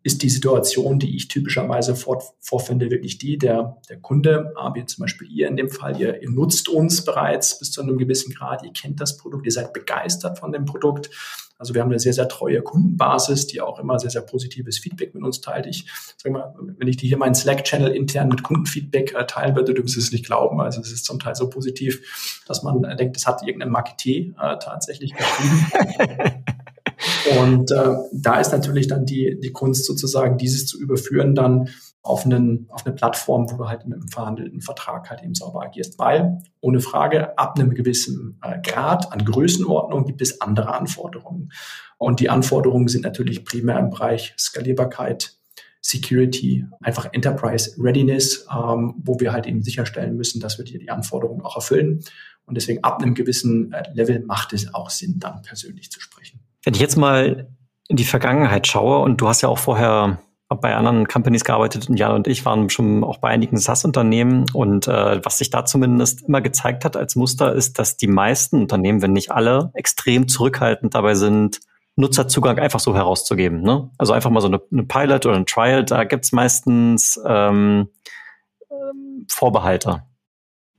[0.09, 5.03] ist die Situation, die ich typischerweise vor, vorfinde, wirklich die, der, der Kunde, wie zum
[5.03, 8.65] Beispiel ihr in dem Fall, ihr, ihr nutzt uns bereits bis zu einem gewissen Grad,
[8.65, 11.11] ihr kennt das Produkt, ihr seid begeistert von dem Produkt.
[11.59, 15.15] Also wir haben eine sehr, sehr treue Kundenbasis, die auch immer sehr, sehr positives Feedback
[15.15, 15.67] mit uns teilt.
[15.67, 15.85] Ich
[16.17, 19.83] sage mal, wenn ich dir hier meinen Slack-Channel intern mit Kundenfeedback äh, teilen würde, du
[19.83, 20.59] wirst es nicht glauben.
[20.63, 24.57] Also es ist zum Teil so positiv, dass man denkt, es hat irgendein Marketing äh,
[24.59, 26.45] tatsächlich geschrieben.
[27.41, 31.69] Und äh, da ist natürlich dann die, die Kunst sozusagen, dieses zu überführen dann
[32.03, 35.63] auf, einen, auf eine Plattform, wo du halt mit einem verhandelten Vertrag halt eben sauber
[35.63, 35.99] agierst.
[35.99, 41.51] Weil, ohne Frage, ab einem gewissen äh, Grad an Größenordnung gibt es andere Anforderungen.
[41.99, 45.35] Und die Anforderungen sind natürlich primär im Bereich Skalierbarkeit,
[45.81, 50.91] Security, einfach Enterprise Readiness, ähm, wo wir halt eben sicherstellen müssen, dass wir die, die
[50.91, 52.01] Anforderungen auch erfüllen.
[52.47, 56.38] Und deswegen ab einem gewissen äh, Level macht es auch Sinn, dann persönlich zu sprechen.
[56.69, 57.49] Wenn ich jetzt mal
[57.89, 60.19] in die Vergangenheit schaue und du hast ja auch vorher
[60.51, 64.87] bei anderen Companies gearbeitet und Jan und ich waren schon auch bei einigen SaaS-Unternehmen und
[64.87, 69.01] äh, was sich da zumindest immer gezeigt hat als Muster ist, dass die meisten Unternehmen,
[69.01, 71.61] wenn nicht alle, extrem zurückhaltend dabei sind,
[71.97, 73.63] Nutzerzugang einfach so herauszugeben.
[73.63, 73.91] Ne?
[73.97, 77.89] Also einfach mal so eine, eine Pilot oder ein Trial, da gibt's meistens ähm,
[79.27, 80.03] Vorbehalte.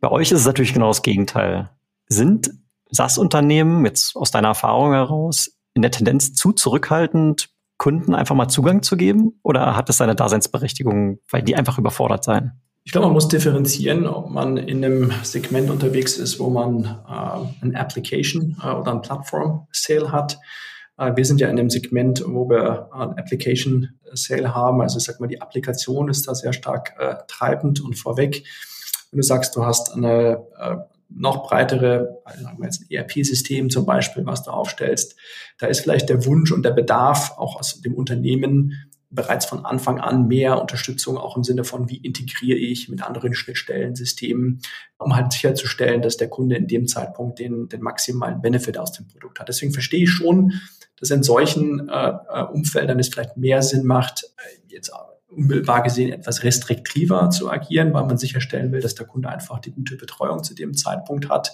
[0.02, 1.72] Bei euch ist es natürlich genau das Gegenteil.
[2.06, 2.52] Sind
[2.92, 8.84] SaaS-Unternehmen jetzt aus deiner Erfahrung heraus in der Tendenz zu zurückhaltend, Kunden einfach mal Zugang
[8.84, 9.40] zu geben?
[9.44, 12.52] Oder hat es seine Daseinsberechtigung, weil die einfach überfordert sein?
[12.84, 17.66] Ich glaube, man muss differenzieren, ob man in einem Segment unterwegs ist, wo man äh,
[17.66, 20.38] ein Application äh, oder ein Plattform-Sale hat.
[20.98, 24.82] Äh, wir sind ja in einem Segment, wo wir ein Application-Sale haben.
[24.82, 28.44] Also ich sag mal, die Applikation ist da sehr stark äh, treibend und vorweg.
[29.12, 30.76] Wenn du sagst, du hast eine äh,
[31.10, 35.16] noch breitere, also sagen wir jetzt ERP-System zum Beispiel, was du aufstellst,
[35.58, 40.00] da ist vielleicht der Wunsch und der Bedarf auch aus dem Unternehmen bereits von Anfang
[40.00, 44.62] an mehr Unterstützung, auch im Sinne von, wie integriere ich mit anderen Schnittstellen, Systemen,
[45.00, 49.08] um halt sicherzustellen, dass der Kunde in dem Zeitpunkt den, den maximalen Benefit aus dem
[49.08, 49.50] Produkt hat.
[49.50, 50.54] Deswegen verstehe ich schon,
[51.00, 54.26] dass in solchen äh, äh Umfeldern es vielleicht mehr Sinn macht,
[54.68, 54.94] jetzt
[55.30, 59.72] unmittelbar gesehen etwas restriktiver zu agieren, weil man sicherstellen will, dass der Kunde einfach die
[59.72, 61.52] gute Betreuung zu dem Zeitpunkt hat.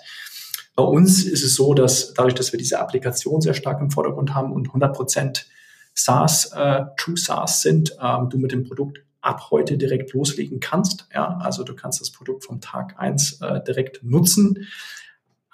[0.75, 4.33] Bei uns ist es so, dass dadurch, dass wir diese Applikation sehr stark im Vordergrund
[4.33, 5.47] haben und 100 Prozent
[5.93, 11.07] SaaS, äh, True SaaS sind, ähm, du mit dem Produkt ab heute direkt loslegen kannst.
[11.13, 14.67] Ja, also du kannst das Produkt vom Tag eins äh, direkt nutzen.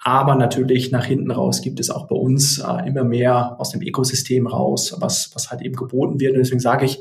[0.04, 3.80] Aber natürlich nach hinten raus gibt es auch bei uns äh, immer mehr aus dem
[3.80, 6.32] Ökosystem raus, was, was halt eben geboten wird.
[6.32, 7.00] Und deswegen sage ich,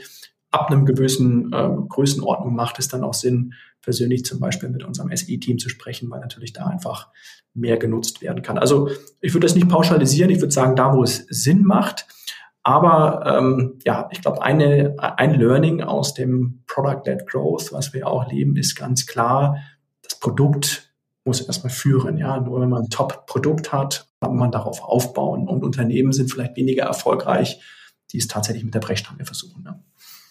[0.52, 5.16] ab einem gewissen äh, Größenordnung macht es dann auch Sinn, persönlich zum Beispiel mit unserem
[5.16, 7.10] SE-Team zu sprechen, weil natürlich da einfach
[7.54, 8.58] mehr genutzt werden kann.
[8.58, 12.08] Also ich würde das nicht pauschalisieren, ich würde sagen, da wo es Sinn macht.
[12.64, 18.32] Aber ähm, ja, ich glaube, eine, ein Learning aus dem Product-led Growth, was wir auch
[18.32, 19.58] leben, ist ganz klar,
[20.04, 20.94] das Produkt
[21.26, 22.18] muss erstmal führen.
[22.18, 25.48] Ja, nur wenn man ein Top-Produkt hat, kann man darauf aufbauen.
[25.48, 27.62] Und Unternehmen sind vielleicht weniger erfolgreich,
[28.12, 29.64] die es tatsächlich mit der Brechstange versuchen.
[29.64, 29.82] Ne?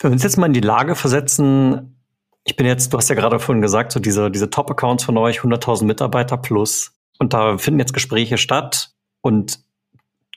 [0.00, 2.02] Wenn wir uns jetzt mal in die Lage versetzen,
[2.44, 5.40] ich bin jetzt, du hast ja gerade vorhin gesagt, so diese, diese Top-Accounts von euch,
[5.40, 6.92] 100.000 Mitarbeiter plus.
[7.18, 9.60] Und da finden jetzt Gespräche statt und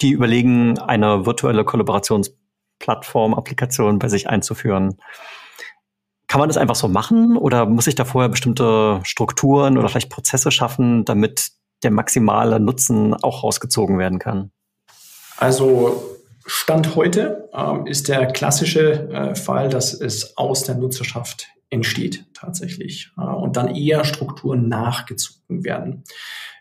[0.01, 4.97] die überlegen, eine virtuelle Kollaborationsplattform, Applikation bei sich einzuführen.
[6.27, 10.09] Kann man das einfach so machen oder muss ich da vorher bestimmte Strukturen oder vielleicht
[10.09, 11.51] Prozesse schaffen, damit
[11.83, 14.51] der maximale Nutzen auch rausgezogen werden kann?
[15.37, 22.25] Also Stand heute ähm, ist der klassische äh, Fall, dass es aus der Nutzerschaft entsteht
[22.33, 26.03] tatsächlich äh, und dann eher Strukturen nachgezogen werden.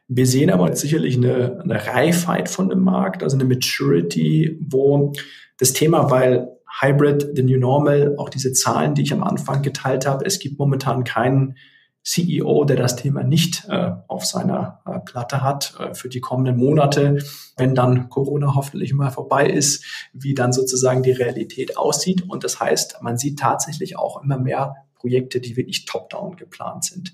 [0.09, 5.12] Wir sehen aber sicherlich eine, eine Reifheit von dem Markt, also eine Maturity, wo
[5.59, 6.49] das Thema, weil
[6.81, 10.59] Hybrid, the New Normal, auch diese Zahlen, die ich am Anfang geteilt habe, es gibt
[10.59, 11.57] momentan keinen
[12.05, 16.57] CEO, der das Thema nicht äh, auf seiner äh, Platte hat äh, für die kommenden
[16.57, 17.19] Monate,
[17.57, 22.29] wenn dann Corona hoffentlich mal vorbei ist, wie dann sozusagen die Realität aussieht.
[22.29, 27.12] Und das heißt, man sieht tatsächlich auch immer mehr Projekte, die wirklich top-down geplant sind.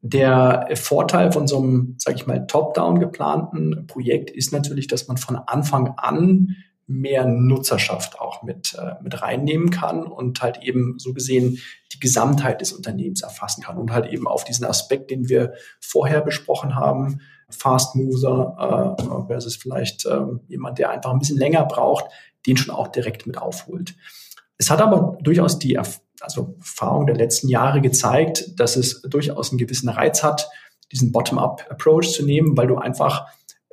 [0.00, 5.16] Der Vorteil von so einem, sage ich mal, top-down geplanten Projekt ist natürlich, dass man
[5.16, 6.56] von Anfang an
[6.88, 11.60] mehr Nutzerschaft auch mit, äh, mit reinnehmen kann und halt eben so gesehen
[11.92, 16.22] die Gesamtheit des Unternehmens erfassen kann und halt eben auf diesen Aspekt, den wir vorher
[16.22, 17.20] besprochen haben,
[17.50, 22.06] Fast Mover äh, versus vielleicht äh, jemand, der einfach ein bisschen länger braucht,
[22.46, 23.94] den schon auch direkt mit aufholt.
[24.58, 25.78] Es hat aber durchaus die
[26.20, 30.48] also Erfahrung der letzten Jahre gezeigt, dass es durchaus einen gewissen Reiz hat,
[30.92, 33.26] diesen Bottom-up-Approach zu nehmen, weil du einfach,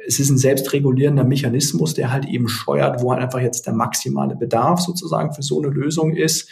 [0.05, 4.35] es ist ein selbstregulierender Mechanismus, der halt eben steuert, wo halt einfach jetzt der maximale
[4.35, 6.49] Bedarf sozusagen für so eine Lösung ist.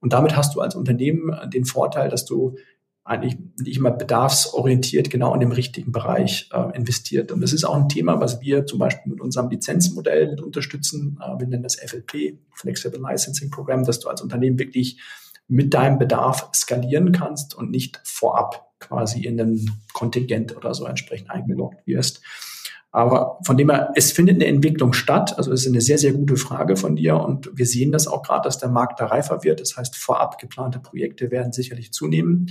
[0.00, 2.56] Und damit hast du als Unternehmen den Vorteil, dass du
[3.04, 7.32] eigentlich nicht immer bedarfsorientiert genau in dem richtigen Bereich äh, investiert.
[7.32, 11.18] Und das ist auch ein Thema, was wir zum Beispiel mit unserem Lizenzmodell mit unterstützen.
[11.20, 15.00] Äh, wir nennen das FLP, Flexible Licensing Program, dass du als Unternehmen wirklich
[15.48, 21.30] mit deinem Bedarf skalieren kannst und nicht vorab quasi in einem Kontingent oder so entsprechend
[21.30, 22.22] eingeloggt wirst.
[22.92, 25.38] Aber von dem her, es findet eine Entwicklung statt.
[25.38, 27.16] Also es ist eine sehr, sehr gute Frage von dir.
[27.16, 29.60] Und wir sehen das auch gerade, dass der Markt da reifer wird.
[29.60, 32.50] Das heißt, vorab geplante Projekte werden sicherlich zunehmen,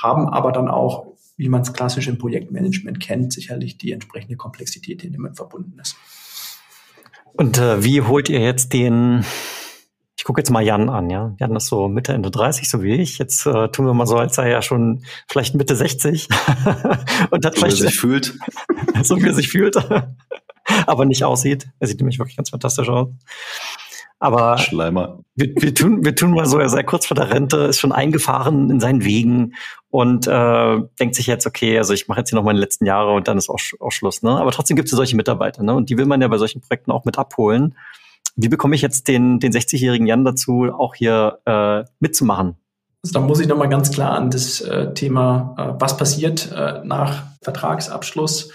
[0.00, 5.02] haben aber dann auch, wie man es klassisch im Projektmanagement kennt, sicherlich die entsprechende Komplexität,
[5.02, 5.96] die damit verbunden ist.
[7.32, 9.24] Und äh, wie holt ihr jetzt den
[10.22, 11.34] ich gucke jetzt mal Jan an, ja.
[11.40, 13.18] Jan ist so Mitte, Ende 30, so wie ich.
[13.18, 16.28] Jetzt äh, tun wir mal so, als sei er ja schon vielleicht Mitte 60
[17.32, 17.80] und hat so vielleicht.
[17.80, 18.34] Wie er sich fühlt.
[19.02, 19.74] so wie er sich fühlt.
[20.86, 21.66] aber nicht aussieht.
[21.80, 23.08] Er sieht nämlich wirklich ganz fantastisch aus.
[24.20, 25.24] Aber Schleimer.
[25.34, 27.90] Wir, wir, tun, wir tun mal so, er sei kurz vor der Rente, ist schon
[27.90, 29.54] eingefahren in seinen Wegen
[29.90, 33.10] und äh, denkt sich jetzt, okay, also ich mache jetzt hier noch meine letzten Jahre
[33.10, 34.22] und dann ist auch, auch Schluss.
[34.22, 34.30] Ne?
[34.30, 35.74] Aber trotzdem gibt es ja solche Mitarbeiter, ne?
[35.74, 37.74] Und die will man ja bei solchen Projekten auch mit abholen.
[38.34, 42.56] Wie bekomme ich jetzt den, den 60-jährigen Jan dazu, auch hier äh, mitzumachen?
[43.04, 46.80] Also da muss ich nochmal ganz klar an das äh, Thema, äh, was passiert äh,
[46.84, 48.50] nach Vertragsabschluss,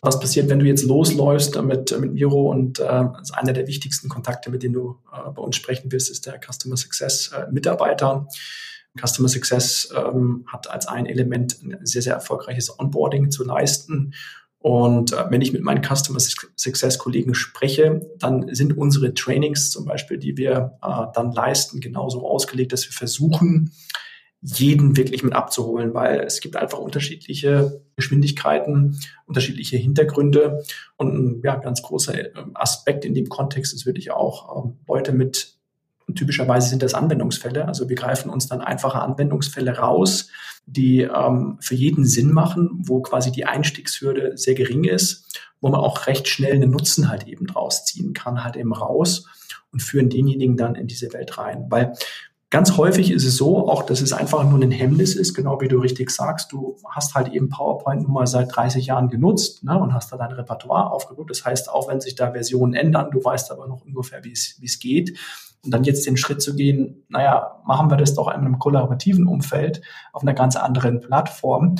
[0.00, 4.50] was passiert, wenn du jetzt losläufst mit, mit Miro und also einer der wichtigsten Kontakte,
[4.50, 8.26] mit denen du äh, bei uns sprechen wirst, ist der Customer Success äh, Mitarbeiter.
[8.98, 14.14] Customer Success ähm, hat als ein Element ein sehr, sehr erfolgreiches Onboarding zu leisten
[14.60, 19.86] und äh, wenn ich mit meinen Customer Success Kollegen spreche, dann sind unsere Trainings zum
[19.86, 23.72] Beispiel, die wir äh, dann leisten, genauso ausgelegt, dass wir versuchen,
[24.42, 30.62] jeden wirklich mit abzuholen, weil es gibt einfach unterschiedliche Geschwindigkeiten, unterschiedliche Hintergründe.
[30.96, 35.12] Und ein ja, ganz großer äh, Aspekt in dem Kontext ist wirklich auch äh, Leute
[35.12, 35.58] mit
[36.10, 37.68] und typischerweise sind das Anwendungsfälle.
[37.68, 40.28] Also wir greifen uns dann einfache Anwendungsfälle raus,
[40.66, 45.80] die ähm, für jeden Sinn machen, wo quasi die Einstiegshürde sehr gering ist, wo man
[45.80, 49.28] auch recht schnell einen Nutzen halt eben draus ziehen kann, halt eben raus
[49.70, 51.66] und führen denjenigen dann in diese Welt rein.
[51.68, 51.94] Weil
[52.52, 55.68] Ganz häufig ist es so, auch dass es einfach nur ein Hemmnis ist, genau wie
[55.68, 56.50] du richtig sagst.
[56.50, 60.16] Du hast halt eben PowerPoint nun mal seit 30 Jahren genutzt ne, und hast da
[60.16, 61.30] dein Repertoire aufgeguckt.
[61.30, 64.78] Das heißt, auch wenn sich da Versionen ändern, du weißt aber noch ungefähr, wie es
[64.80, 65.16] geht.
[65.64, 69.26] Und dann jetzt den Schritt zu gehen, naja, machen wir das doch in einem kollaborativen
[69.26, 71.76] Umfeld auf einer ganz anderen Plattform.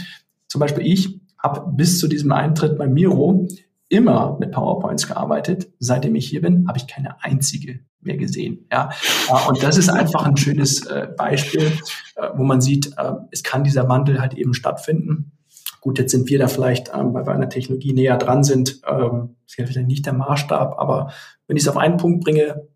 [0.49, 3.49] Zum Beispiel ich habe bis zu diesem Eintritt bei Miro
[3.89, 5.69] immer mit PowerPoints gearbeitet.
[5.79, 8.67] Seitdem ich hier bin, habe ich keine einzige mehr gesehen.
[8.73, 8.91] Ja,
[9.29, 11.73] äh, und das ist einfach ein schönes äh, Beispiel,
[12.17, 12.95] äh, wo man sieht,
[13.31, 15.33] es kann dieser Wandel halt eben stattfinden.
[15.81, 18.81] Gut, jetzt sind wir da vielleicht, ähm, weil wir an der Technologie näher dran sind,
[18.87, 21.13] ähm, ist ja vielleicht nicht der Maßstab, aber
[21.47, 22.69] wenn ich es auf einen Punkt bringe,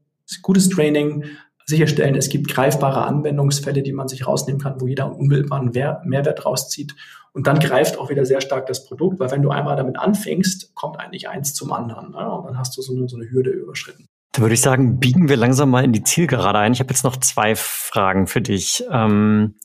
[0.43, 1.25] gutes Training,
[1.67, 6.95] sicherstellen, es gibt greifbare Anwendungsfälle, die man sich rausnehmen kann, wo jeder einen Mehrwert rauszieht.
[7.33, 10.75] Und dann greift auch wieder sehr stark das Produkt, weil wenn du einmal damit anfängst,
[10.75, 12.13] kommt eigentlich eins zum anderen.
[12.13, 12.31] Ne?
[12.31, 14.07] Und dann hast du so eine, so eine Hürde überschritten.
[14.33, 16.73] Da würde ich sagen, biegen wir langsam mal in die Zielgerade ein.
[16.73, 18.85] Ich habe jetzt noch zwei Fragen für dich.
[18.91, 19.57] Ähm,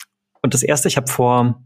[0.41, 1.63] und das erste, ich habe vor,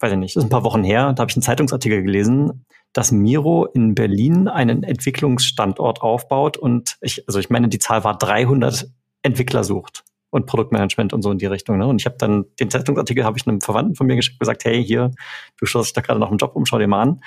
[0.00, 3.12] weiß ich nicht, ist ein paar Wochen her, da habe ich einen Zeitungsartikel gelesen, dass
[3.12, 8.88] Miro in Berlin einen Entwicklungsstandort aufbaut und ich, also ich meine, die Zahl war 300
[9.22, 11.76] Entwickler sucht und Produktmanagement und so in die Richtung.
[11.76, 11.86] Ne?
[11.86, 14.82] Und ich habe dann den Zeitungsartikel habe ich einem Verwandten von mir geschickt gesagt, hey,
[14.82, 15.10] hier,
[15.58, 17.20] du schaust dich da gerade noch einen Job um, schau dir mal an.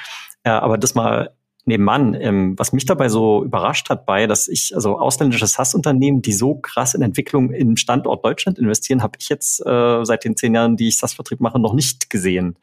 [0.45, 1.35] Ja, aber das mal
[1.67, 6.31] nebenan, ähm, was mich dabei so überrascht hat bei, dass ich, also ausländische SaaS-Unternehmen, die
[6.31, 10.55] so krass in Entwicklung im Standort Deutschland investieren, habe ich jetzt äh, seit den zehn
[10.55, 12.57] Jahren, die ich SaaS-Vertrieb mache, noch nicht gesehen.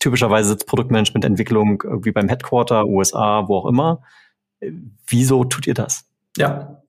[0.00, 4.02] Typischerweise sitzt Produktmanagement-Entwicklung wie beim Headquarter, USA, wo auch immer.
[5.06, 6.04] Wieso tut ihr das?
[6.36, 6.82] Ja,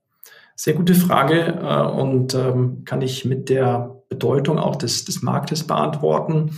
[0.55, 5.65] sehr gute Frage äh, und ähm, kann ich mit der Bedeutung auch des, des Marktes
[5.65, 6.51] beantworten.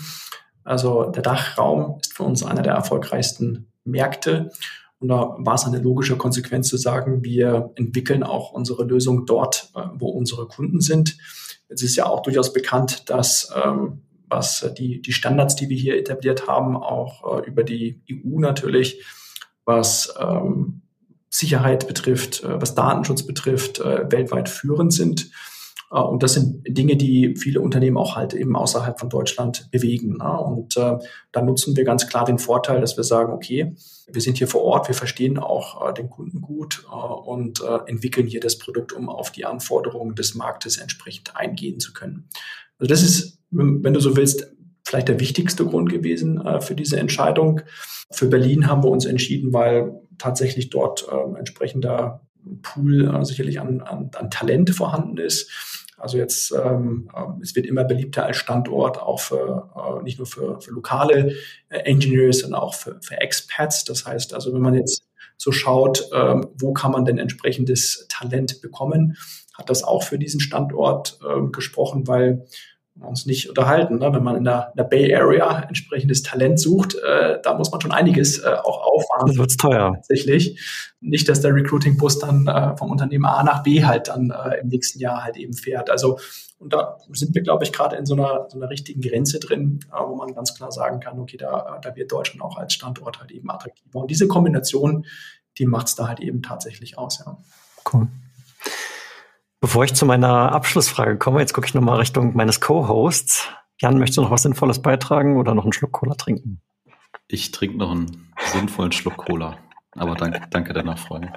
[0.64, 4.50] Also der Dachraum ist für uns einer der erfolgreichsten Märkte.
[5.00, 9.72] Und da war es eine logische Konsequenz zu sagen, wir entwickeln auch unsere Lösung dort,
[9.76, 11.18] äh, wo unsere Kunden sind.
[11.68, 15.98] Es ist ja auch durchaus bekannt, dass ähm, was die, die Standards, die wir hier
[15.98, 19.04] etabliert haben, auch äh, über die EU natürlich,
[19.66, 20.82] was ähm,
[21.32, 25.32] Sicherheit betrifft, äh, was Datenschutz betrifft, äh, weltweit führend sind.
[25.90, 30.18] Äh, und das sind Dinge, die viele Unternehmen auch halt eben außerhalb von Deutschland bewegen.
[30.18, 30.38] Ne?
[30.38, 33.74] Und da nutzen wir ganz klar den Vorteil, dass wir sagen, okay,
[34.12, 38.58] wir sind hier vor Ort, wir verstehen auch den Kunden gut und entwickeln hier das
[38.58, 42.28] Produkt, um auf die Anforderungen des Marktes entsprechend eingehen zu können.
[42.78, 44.52] Also das ist, wenn du so willst,
[44.84, 47.62] vielleicht der wichtigste Grund gewesen für diese Entscheidung.
[48.12, 52.22] Für Berlin haben wir uns entschieden, weil tatsächlich dort ähm, entsprechender
[52.62, 55.52] Pool äh, sicherlich an, an, an Talente vorhanden ist.
[55.98, 60.28] Also jetzt, ähm, äh, es wird immer beliebter als Standort, auch für, äh, nicht nur
[60.28, 61.36] für, für lokale
[61.70, 63.84] äh, Engineers, sondern auch für, für Expats.
[63.84, 65.04] Das heißt also, wenn man jetzt
[65.38, 69.18] so schaut, ähm, wo kann man denn entsprechendes Talent bekommen,
[69.54, 72.46] hat das auch für diesen Standort äh, gesprochen, weil
[73.00, 74.00] uns nicht unterhalten.
[74.00, 74.14] Ne?
[74.14, 77.80] Wenn man in der, in der, Bay Area entsprechendes Talent sucht, äh, da muss man
[77.82, 79.28] schon einiges äh, auch auffahren.
[79.28, 79.94] Das wird teuer.
[79.96, 80.60] Tatsächlich.
[81.00, 84.68] Nicht, dass der Recruiting-Bus dann äh, vom Unternehmen A nach B halt dann äh, im
[84.68, 85.90] nächsten Jahr halt eben fährt.
[85.90, 86.20] Also,
[86.60, 89.80] und da sind wir, glaube ich, gerade in so einer, so einer richtigen Grenze drin,
[89.92, 93.20] äh, wo man ganz klar sagen kann, okay, da, da wird Deutschland auch als Standort
[93.20, 94.00] halt eben attraktiver.
[94.00, 95.06] Und diese Kombination,
[95.58, 97.38] die macht es da halt eben tatsächlich aus, ja.
[97.92, 98.08] Cool.
[99.62, 103.48] Bevor ich zu meiner Abschlussfrage komme, jetzt gucke ich nochmal Richtung meines Co-Hosts.
[103.80, 106.62] Jan, möchtest du noch was Sinnvolles beitragen oder noch einen Schluck Cola trinken?
[107.28, 109.60] Ich trinke noch einen sinnvollen Schluck Cola.
[109.92, 111.32] Aber danke, danke der Nachfrage.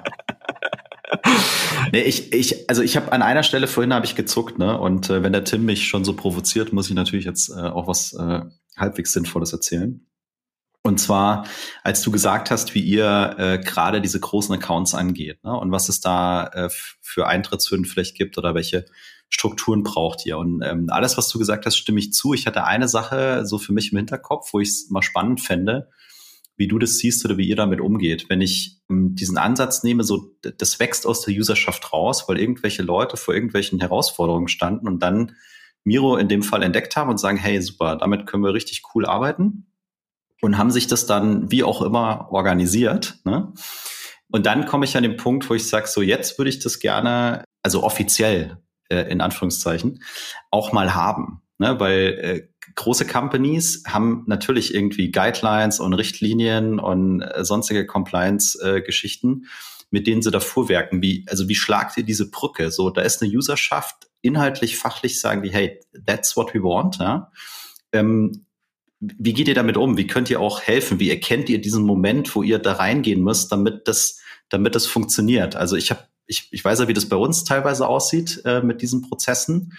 [1.91, 4.79] nee, ich, ich, also ich habe an einer Stelle vorhin habe ich gezuckt, ne?
[4.79, 7.87] Und äh, wenn der Tim mich schon so provoziert, muss ich natürlich jetzt äh, auch
[7.87, 8.41] was äh,
[8.75, 10.03] halbwegs Sinnvolles erzählen.
[10.85, 11.47] Und zwar,
[11.81, 15.57] als du gesagt hast, wie ihr äh, gerade diese großen Accounts angeht ne?
[15.57, 16.69] und was es da äh,
[17.01, 18.85] für Eintrittshürden vielleicht gibt oder welche
[19.27, 20.37] Strukturen braucht ihr.
[20.37, 22.35] Und ähm, alles, was du gesagt hast, stimme ich zu.
[22.35, 25.89] Ich hatte eine Sache so für mich im Hinterkopf, wo ich es mal spannend fände,
[26.55, 28.29] wie du das siehst oder wie ihr damit umgeht.
[28.29, 32.83] Wenn ich ähm, diesen Ansatz nehme, so das wächst aus der Userschaft raus, weil irgendwelche
[32.83, 35.35] Leute vor irgendwelchen Herausforderungen standen und dann
[35.83, 39.07] Miro in dem Fall entdeckt haben und sagen, hey, super, damit können wir richtig cool
[39.07, 39.65] arbeiten
[40.41, 43.19] und haben sich das dann wie auch immer organisiert.
[43.23, 43.53] Ne?
[44.31, 46.79] Und dann komme ich an den Punkt, wo ich sage, so jetzt würde ich das
[46.79, 48.57] gerne, also offiziell
[48.89, 50.03] äh, in Anführungszeichen,
[50.51, 51.41] auch mal haben.
[51.57, 51.79] Ne?
[51.79, 59.47] Weil äh, große Companies haben natürlich irgendwie Guidelines und Richtlinien und äh, sonstige Compliance-Geschichten, äh,
[59.91, 61.01] mit denen sie da vorwerken.
[61.01, 62.71] Wie, also wie schlagt ihr diese Brücke?
[62.71, 66.97] So, da ist eine Userschaft, inhaltlich, fachlich sagen die, hey, that's what we want.
[66.97, 67.31] Ja?
[67.93, 68.45] Ähm,
[68.99, 69.97] wie geht ihr damit um?
[69.97, 70.99] Wie könnt ihr auch helfen?
[70.99, 75.55] Wie erkennt ihr diesen Moment, wo ihr da reingehen müsst, damit das, damit das funktioniert?
[75.55, 78.81] Also ich habe, ich, ich weiß ja, wie das bei uns teilweise aussieht äh, mit
[78.81, 79.73] diesen Prozessen.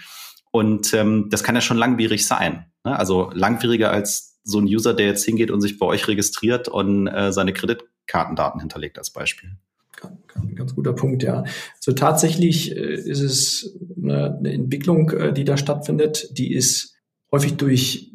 [0.50, 2.66] Und ähm, das kann ja schon langwierig sein.
[2.84, 2.96] Ne?
[2.96, 7.08] Also langwieriger als so ein User, der jetzt hingeht und sich bei euch registriert und
[7.08, 9.50] äh, seine Kreditkartendaten hinterlegt als Beispiel.
[10.54, 11.44] Ganz guter Punkt, ja.
[11.80, 16.94] So also tatsächlich äh, ist es eine, eine Entwicklung, äh, die da stattfindet, die ist
[17.32, 18.12] häufig durch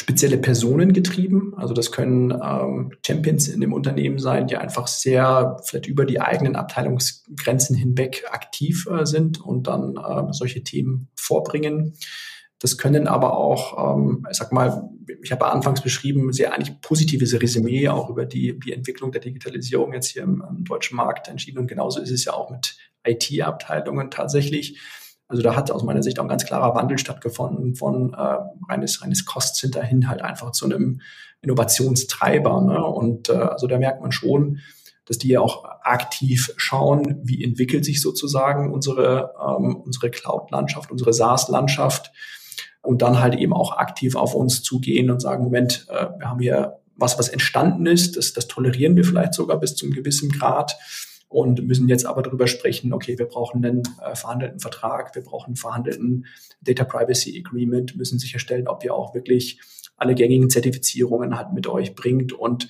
[0.00, 1.52] spezielle Personen getrieben.
[1.58, 6.22] Also das können ähm, Champions in dem Unternehmen sein, die einfach sehr vielleicht über die
[6.22, 11.98] eigenen Abteilungsgrenzen hinweg aktiv äh, sind und dann äh, solche Themen vorbringen.
[12.60, 14.88] Das können aber auch, ähm, ich sag mal,
[15.22, 19.92] ich habe anfangs beschrieben, sehr eigentlich positives Resümee auch über die, die Entwicklung der Digitalisierung
[19.92, 21.58] jetzt hier im, im deutschen Markt entschieden.
[21.58, 24.80] Und genauso ist es ja auch mit IT-Abteilungen tatsächlich.
[25.30, 28.36] Also da hat aus meiner Sicht auch ein ganz klarer Wandel stattgefunden von äh,
[28.68, 31.00] reines, reines Cost-Center hin halt einfach zu einem
[31.40, 32.60] Innovationstreiber.
[32.60, 32.84] Ne?
[32.84, 34.58] Und äh, also da merkt man schon,
[35.06, 41.12] dass die ja auch aktiv schauen, wie entwickelt sich sozusagen unsere, ähm, unsere Cloud-Landschaft, unsere
[41.12, 42.10] SaaS-Landschaft
[42.82, 46.40] und dann halt eben auch aktiv auf uns zugehen und sagen, Moment, äh, wir haben
[46.40, 50.28] hier was, was entstanden ist, das, das tolerieren wir vielleicht sogar bis zu einem gewissen
[50.28, 50.76] Grad
[51.30, 55.50] und müssen jetzt aber darüber sprechen, okay, wir brauchen einen äh, verhandelten Vertrag, wir brauchen
[55.50, 56.26] einen verhandelten
[56.60, 59.60] Data Privacy Agreement, müssen sicherstellen, ob wir auch wirklich
[59.96, 62.68] alle gängigen Zertifizierungen halt mit euch bringt und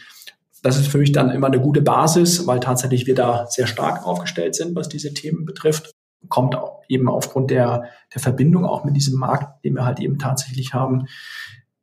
[0.63, 4.07] das ist für mich dann immer eine gute Basis, weil tatsächlich wir da sehr stark
[4.07, 5.93] aufgestellt sind, was diese Themen betrifft.
[6.29, 6.55] Kommt
[6.87, 7.85] eben aufgrund der,
[8.15, 11.07] der Verbindung auch mit diesem Markt, den wir halt eben tatsächlich haben.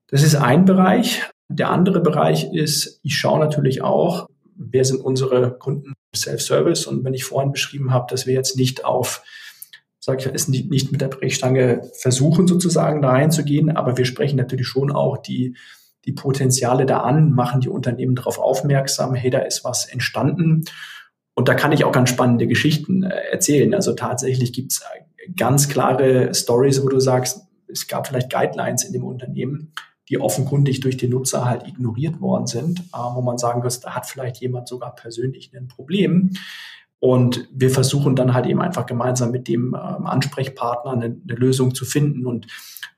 [0.10, 1.24] Das ist ein Bereich.
[1.50, 6.88] Der andere Bereich ist, ich schaue natürlich auch, wer sind unsere Kunden Self-Service.
[6.88, 9.24] Und wenn ich vorhin beschrieben habe, dass wir jetzt nicht auf,
[10.00, 14.38] sage ich, es nicht, nicht mit der Brechstange versuchen, sozusagen da reinzugehen, aber wir sprechen
[14.38, 15.56] natürlich schon auch die,
[16.06, 20.64] die Potenziale da an, machen die Unternehmen darauf aufmerksam, hey, da ist was entstanden.
[21.34, 23.74] Und da kann ich auch ganz spannende Geschichten äh, erzählen.
[23.74, 24.82] Also tatsächlich gibt es
[25.36, 29.74] ganz klare Stories, wo du sagst, es gab vielleicht Guidelines in dem Unternehmen,
[30.10, 33.96] die offenkundig durch die Nutzer halt ignoriert worden sind, äh, wo man sagen muss, da
[33.96, 36.32] hat vielleicht jemand sogar persönlich ein Problem.
[37.00, 41.76] Und wir versuchen dann halt eben einfach gemeinsam mit dem ähm, Ansprechpartner eine, eine, Lösung
[41.76, 42.26] zu finden.
[42.26, 42.48] Und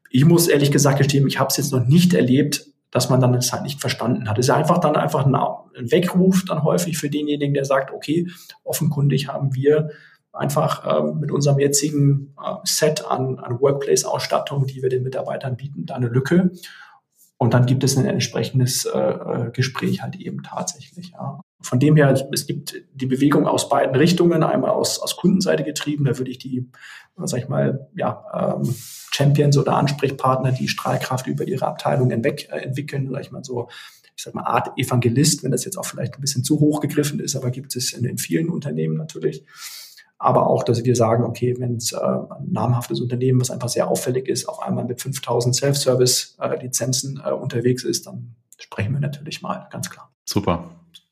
[0.09, 3.33] ich muss ehrlich gesagt gestehen, ich habe es jetzt noch nicht erlebt, dass man dann
[3.33, 4.39] das halt nicht verstanden hat.
[4.39, 8.27] Es ist einfach dann einfach ein, ein Weckruf dann häufig für denjenigen, der sagt, okay,
[8.63, 9.89] offenkundig haben wir
[10.31, 15.85] einfach ähm, mit unserem jetzigen äh, Set an, an Workplace-Ausstattung, die wir den Mitarbeitern bieten,
[15.85, 16.51] da eine Lücke.
[17.41, 21.11] Und dann gibt es ein entsprechendes äh, äh, Gespräch halt eben tatsächlich.
[21.11, 21.39] Ja.
[21.61, 26.03] Von dem her, es gibt die Bewegung aus beiden Richtungen, einmal aus, aus Kundenseite getrieben,
[26.03, 26.69] da würde ich die,
[27.15, 28.75] sag ich mal, ja, ähm,
[29.11, 33.69] Champions oder Ansprechpartner, die Strahlkraft über ihre Abteilung hinweg äh, entwickeln, sag ich mal so,
[34.17, 37.21] ich sag mal Art Evangelist, wenn das jetzt auch vielleicht ein bisschen zu hoch gegriffen
[37.21, 39.45] ist, aber gibt es in, in vielen Unternehmen natürlich
[40.19, 43.87] aber auch, dass wir sagen, okay, wenn es äh, ein namhaftes Unternehmen, was einfach sehr
[43.87, 49.67] auffällig ist, auf einmal mit 5000 Self-Service-Lizenzen äh, unterwegs ist, dann sprechen wir natürlich mal,
[49.71, 50.11] ganz klar.
[50.25, 50.69] Super.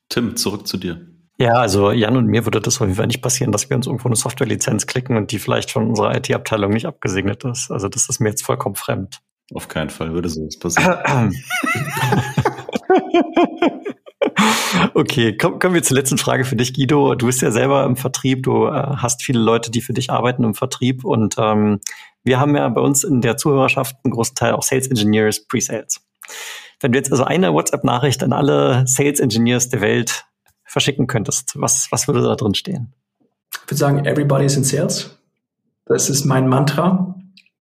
[0.09, 1.07] Tim, zurück zu dir.
[1.39, 3.85] Ja, also Jan und mir würde das auf jeden Fall nicht passieren, dass wir uns
[3.85, 7.71] irgendwo eine Software-Lizenz klicken und die vielleicht von unserer IT-Abteilung nicht abgesegnet ist.
[7.71, 9.21] Also das ist mir jetzt vollkommen fremd.
[9.53, 11.33] Auf keinen Fall würde sowas passieren.
[14.93, 17.15] Okay, komm, kommen wir zur letzten Frage für dich, Guido.
[17.15, 20.43] Du bist ja selber im Vertrieb, du äh, hast viele Leute, die für dich arbeiten
[20.43, 21.79] im Vertrieb und ähm,
[22.23, 26.01] wir haben ja bei uns in der Zuhörerschaft einen großen Teil auch Sales Engineers, Pre-Sales.
[26.79, 30.25] Wenn du jetzt also eine WhatsApp-Nachricht an alle Sales Engineers der Welt
[30.65, 32.93] verschicken könntest, was, was würde da drin stehen?
[33.51, 35.17] Ich würde sagen, everybody is in sales.
[35.85, 37.15] Das ist mein Mantra.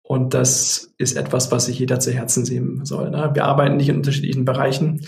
[0.02, 3.10] Und das ist etwas, was sich jeder zu Herzen sehen soll.
[3.10, 3.30] Ne?
[3.32, 5.06] Wir arbeiten nicht in unterschiedlichen Bereichen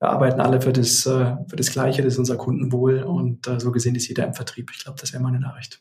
[0.00, 3.58] wir arbeiten alle für das, äh, für das Gleiche, das ist unser Kundenwohl und äh,
[3.58, 4.70] so gesehen ist jeder im Vertrieb.
[4.72, 5.80] Ich glaube, das wäre meine Nachricht.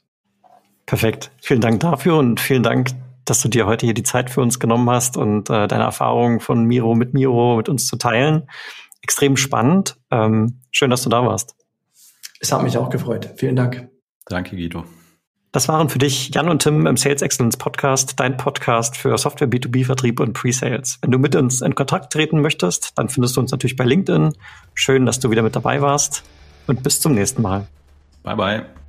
[0.86, 1.32] Perfekt.
[1.42, 2.92] Vielen Dank dafür und vielen Dank,
[3.26, 6.40] dass du dir heute hier die Zeit für uns genommen hast und äh, deine Erfahrungen
[6.40, 8.50] von Miro mit Miro mit uns zu teilen.
[9.02, 9.98] Extrem spannend.
[10.12, 11.56] Ähm, schön, dass du da warst.
[12.40, 13.30] Es hat mich auch gefreut.
[13.38, 13.90] Vielen Dank.
[14.26, 14.86] Danke, Guido.
[15.54, 19.48] Das waren für dich Jan und Tim im Sales Excellence Podcast, dein Podcast für Software
[19.48, 20.98] B2B Vertrieb und Pre-Sales.
[21.02, 24.34] Wenn du mit uns in Kontakt treten möchtest, dann findest du uns natürlich bei LinkedIn.
[24.74, 26.24] Schön, dass du wieder mit dabei warst
[26.66, 27.68] und bis zum nächsten Mal.
[28.24, 28.83] Bye bye.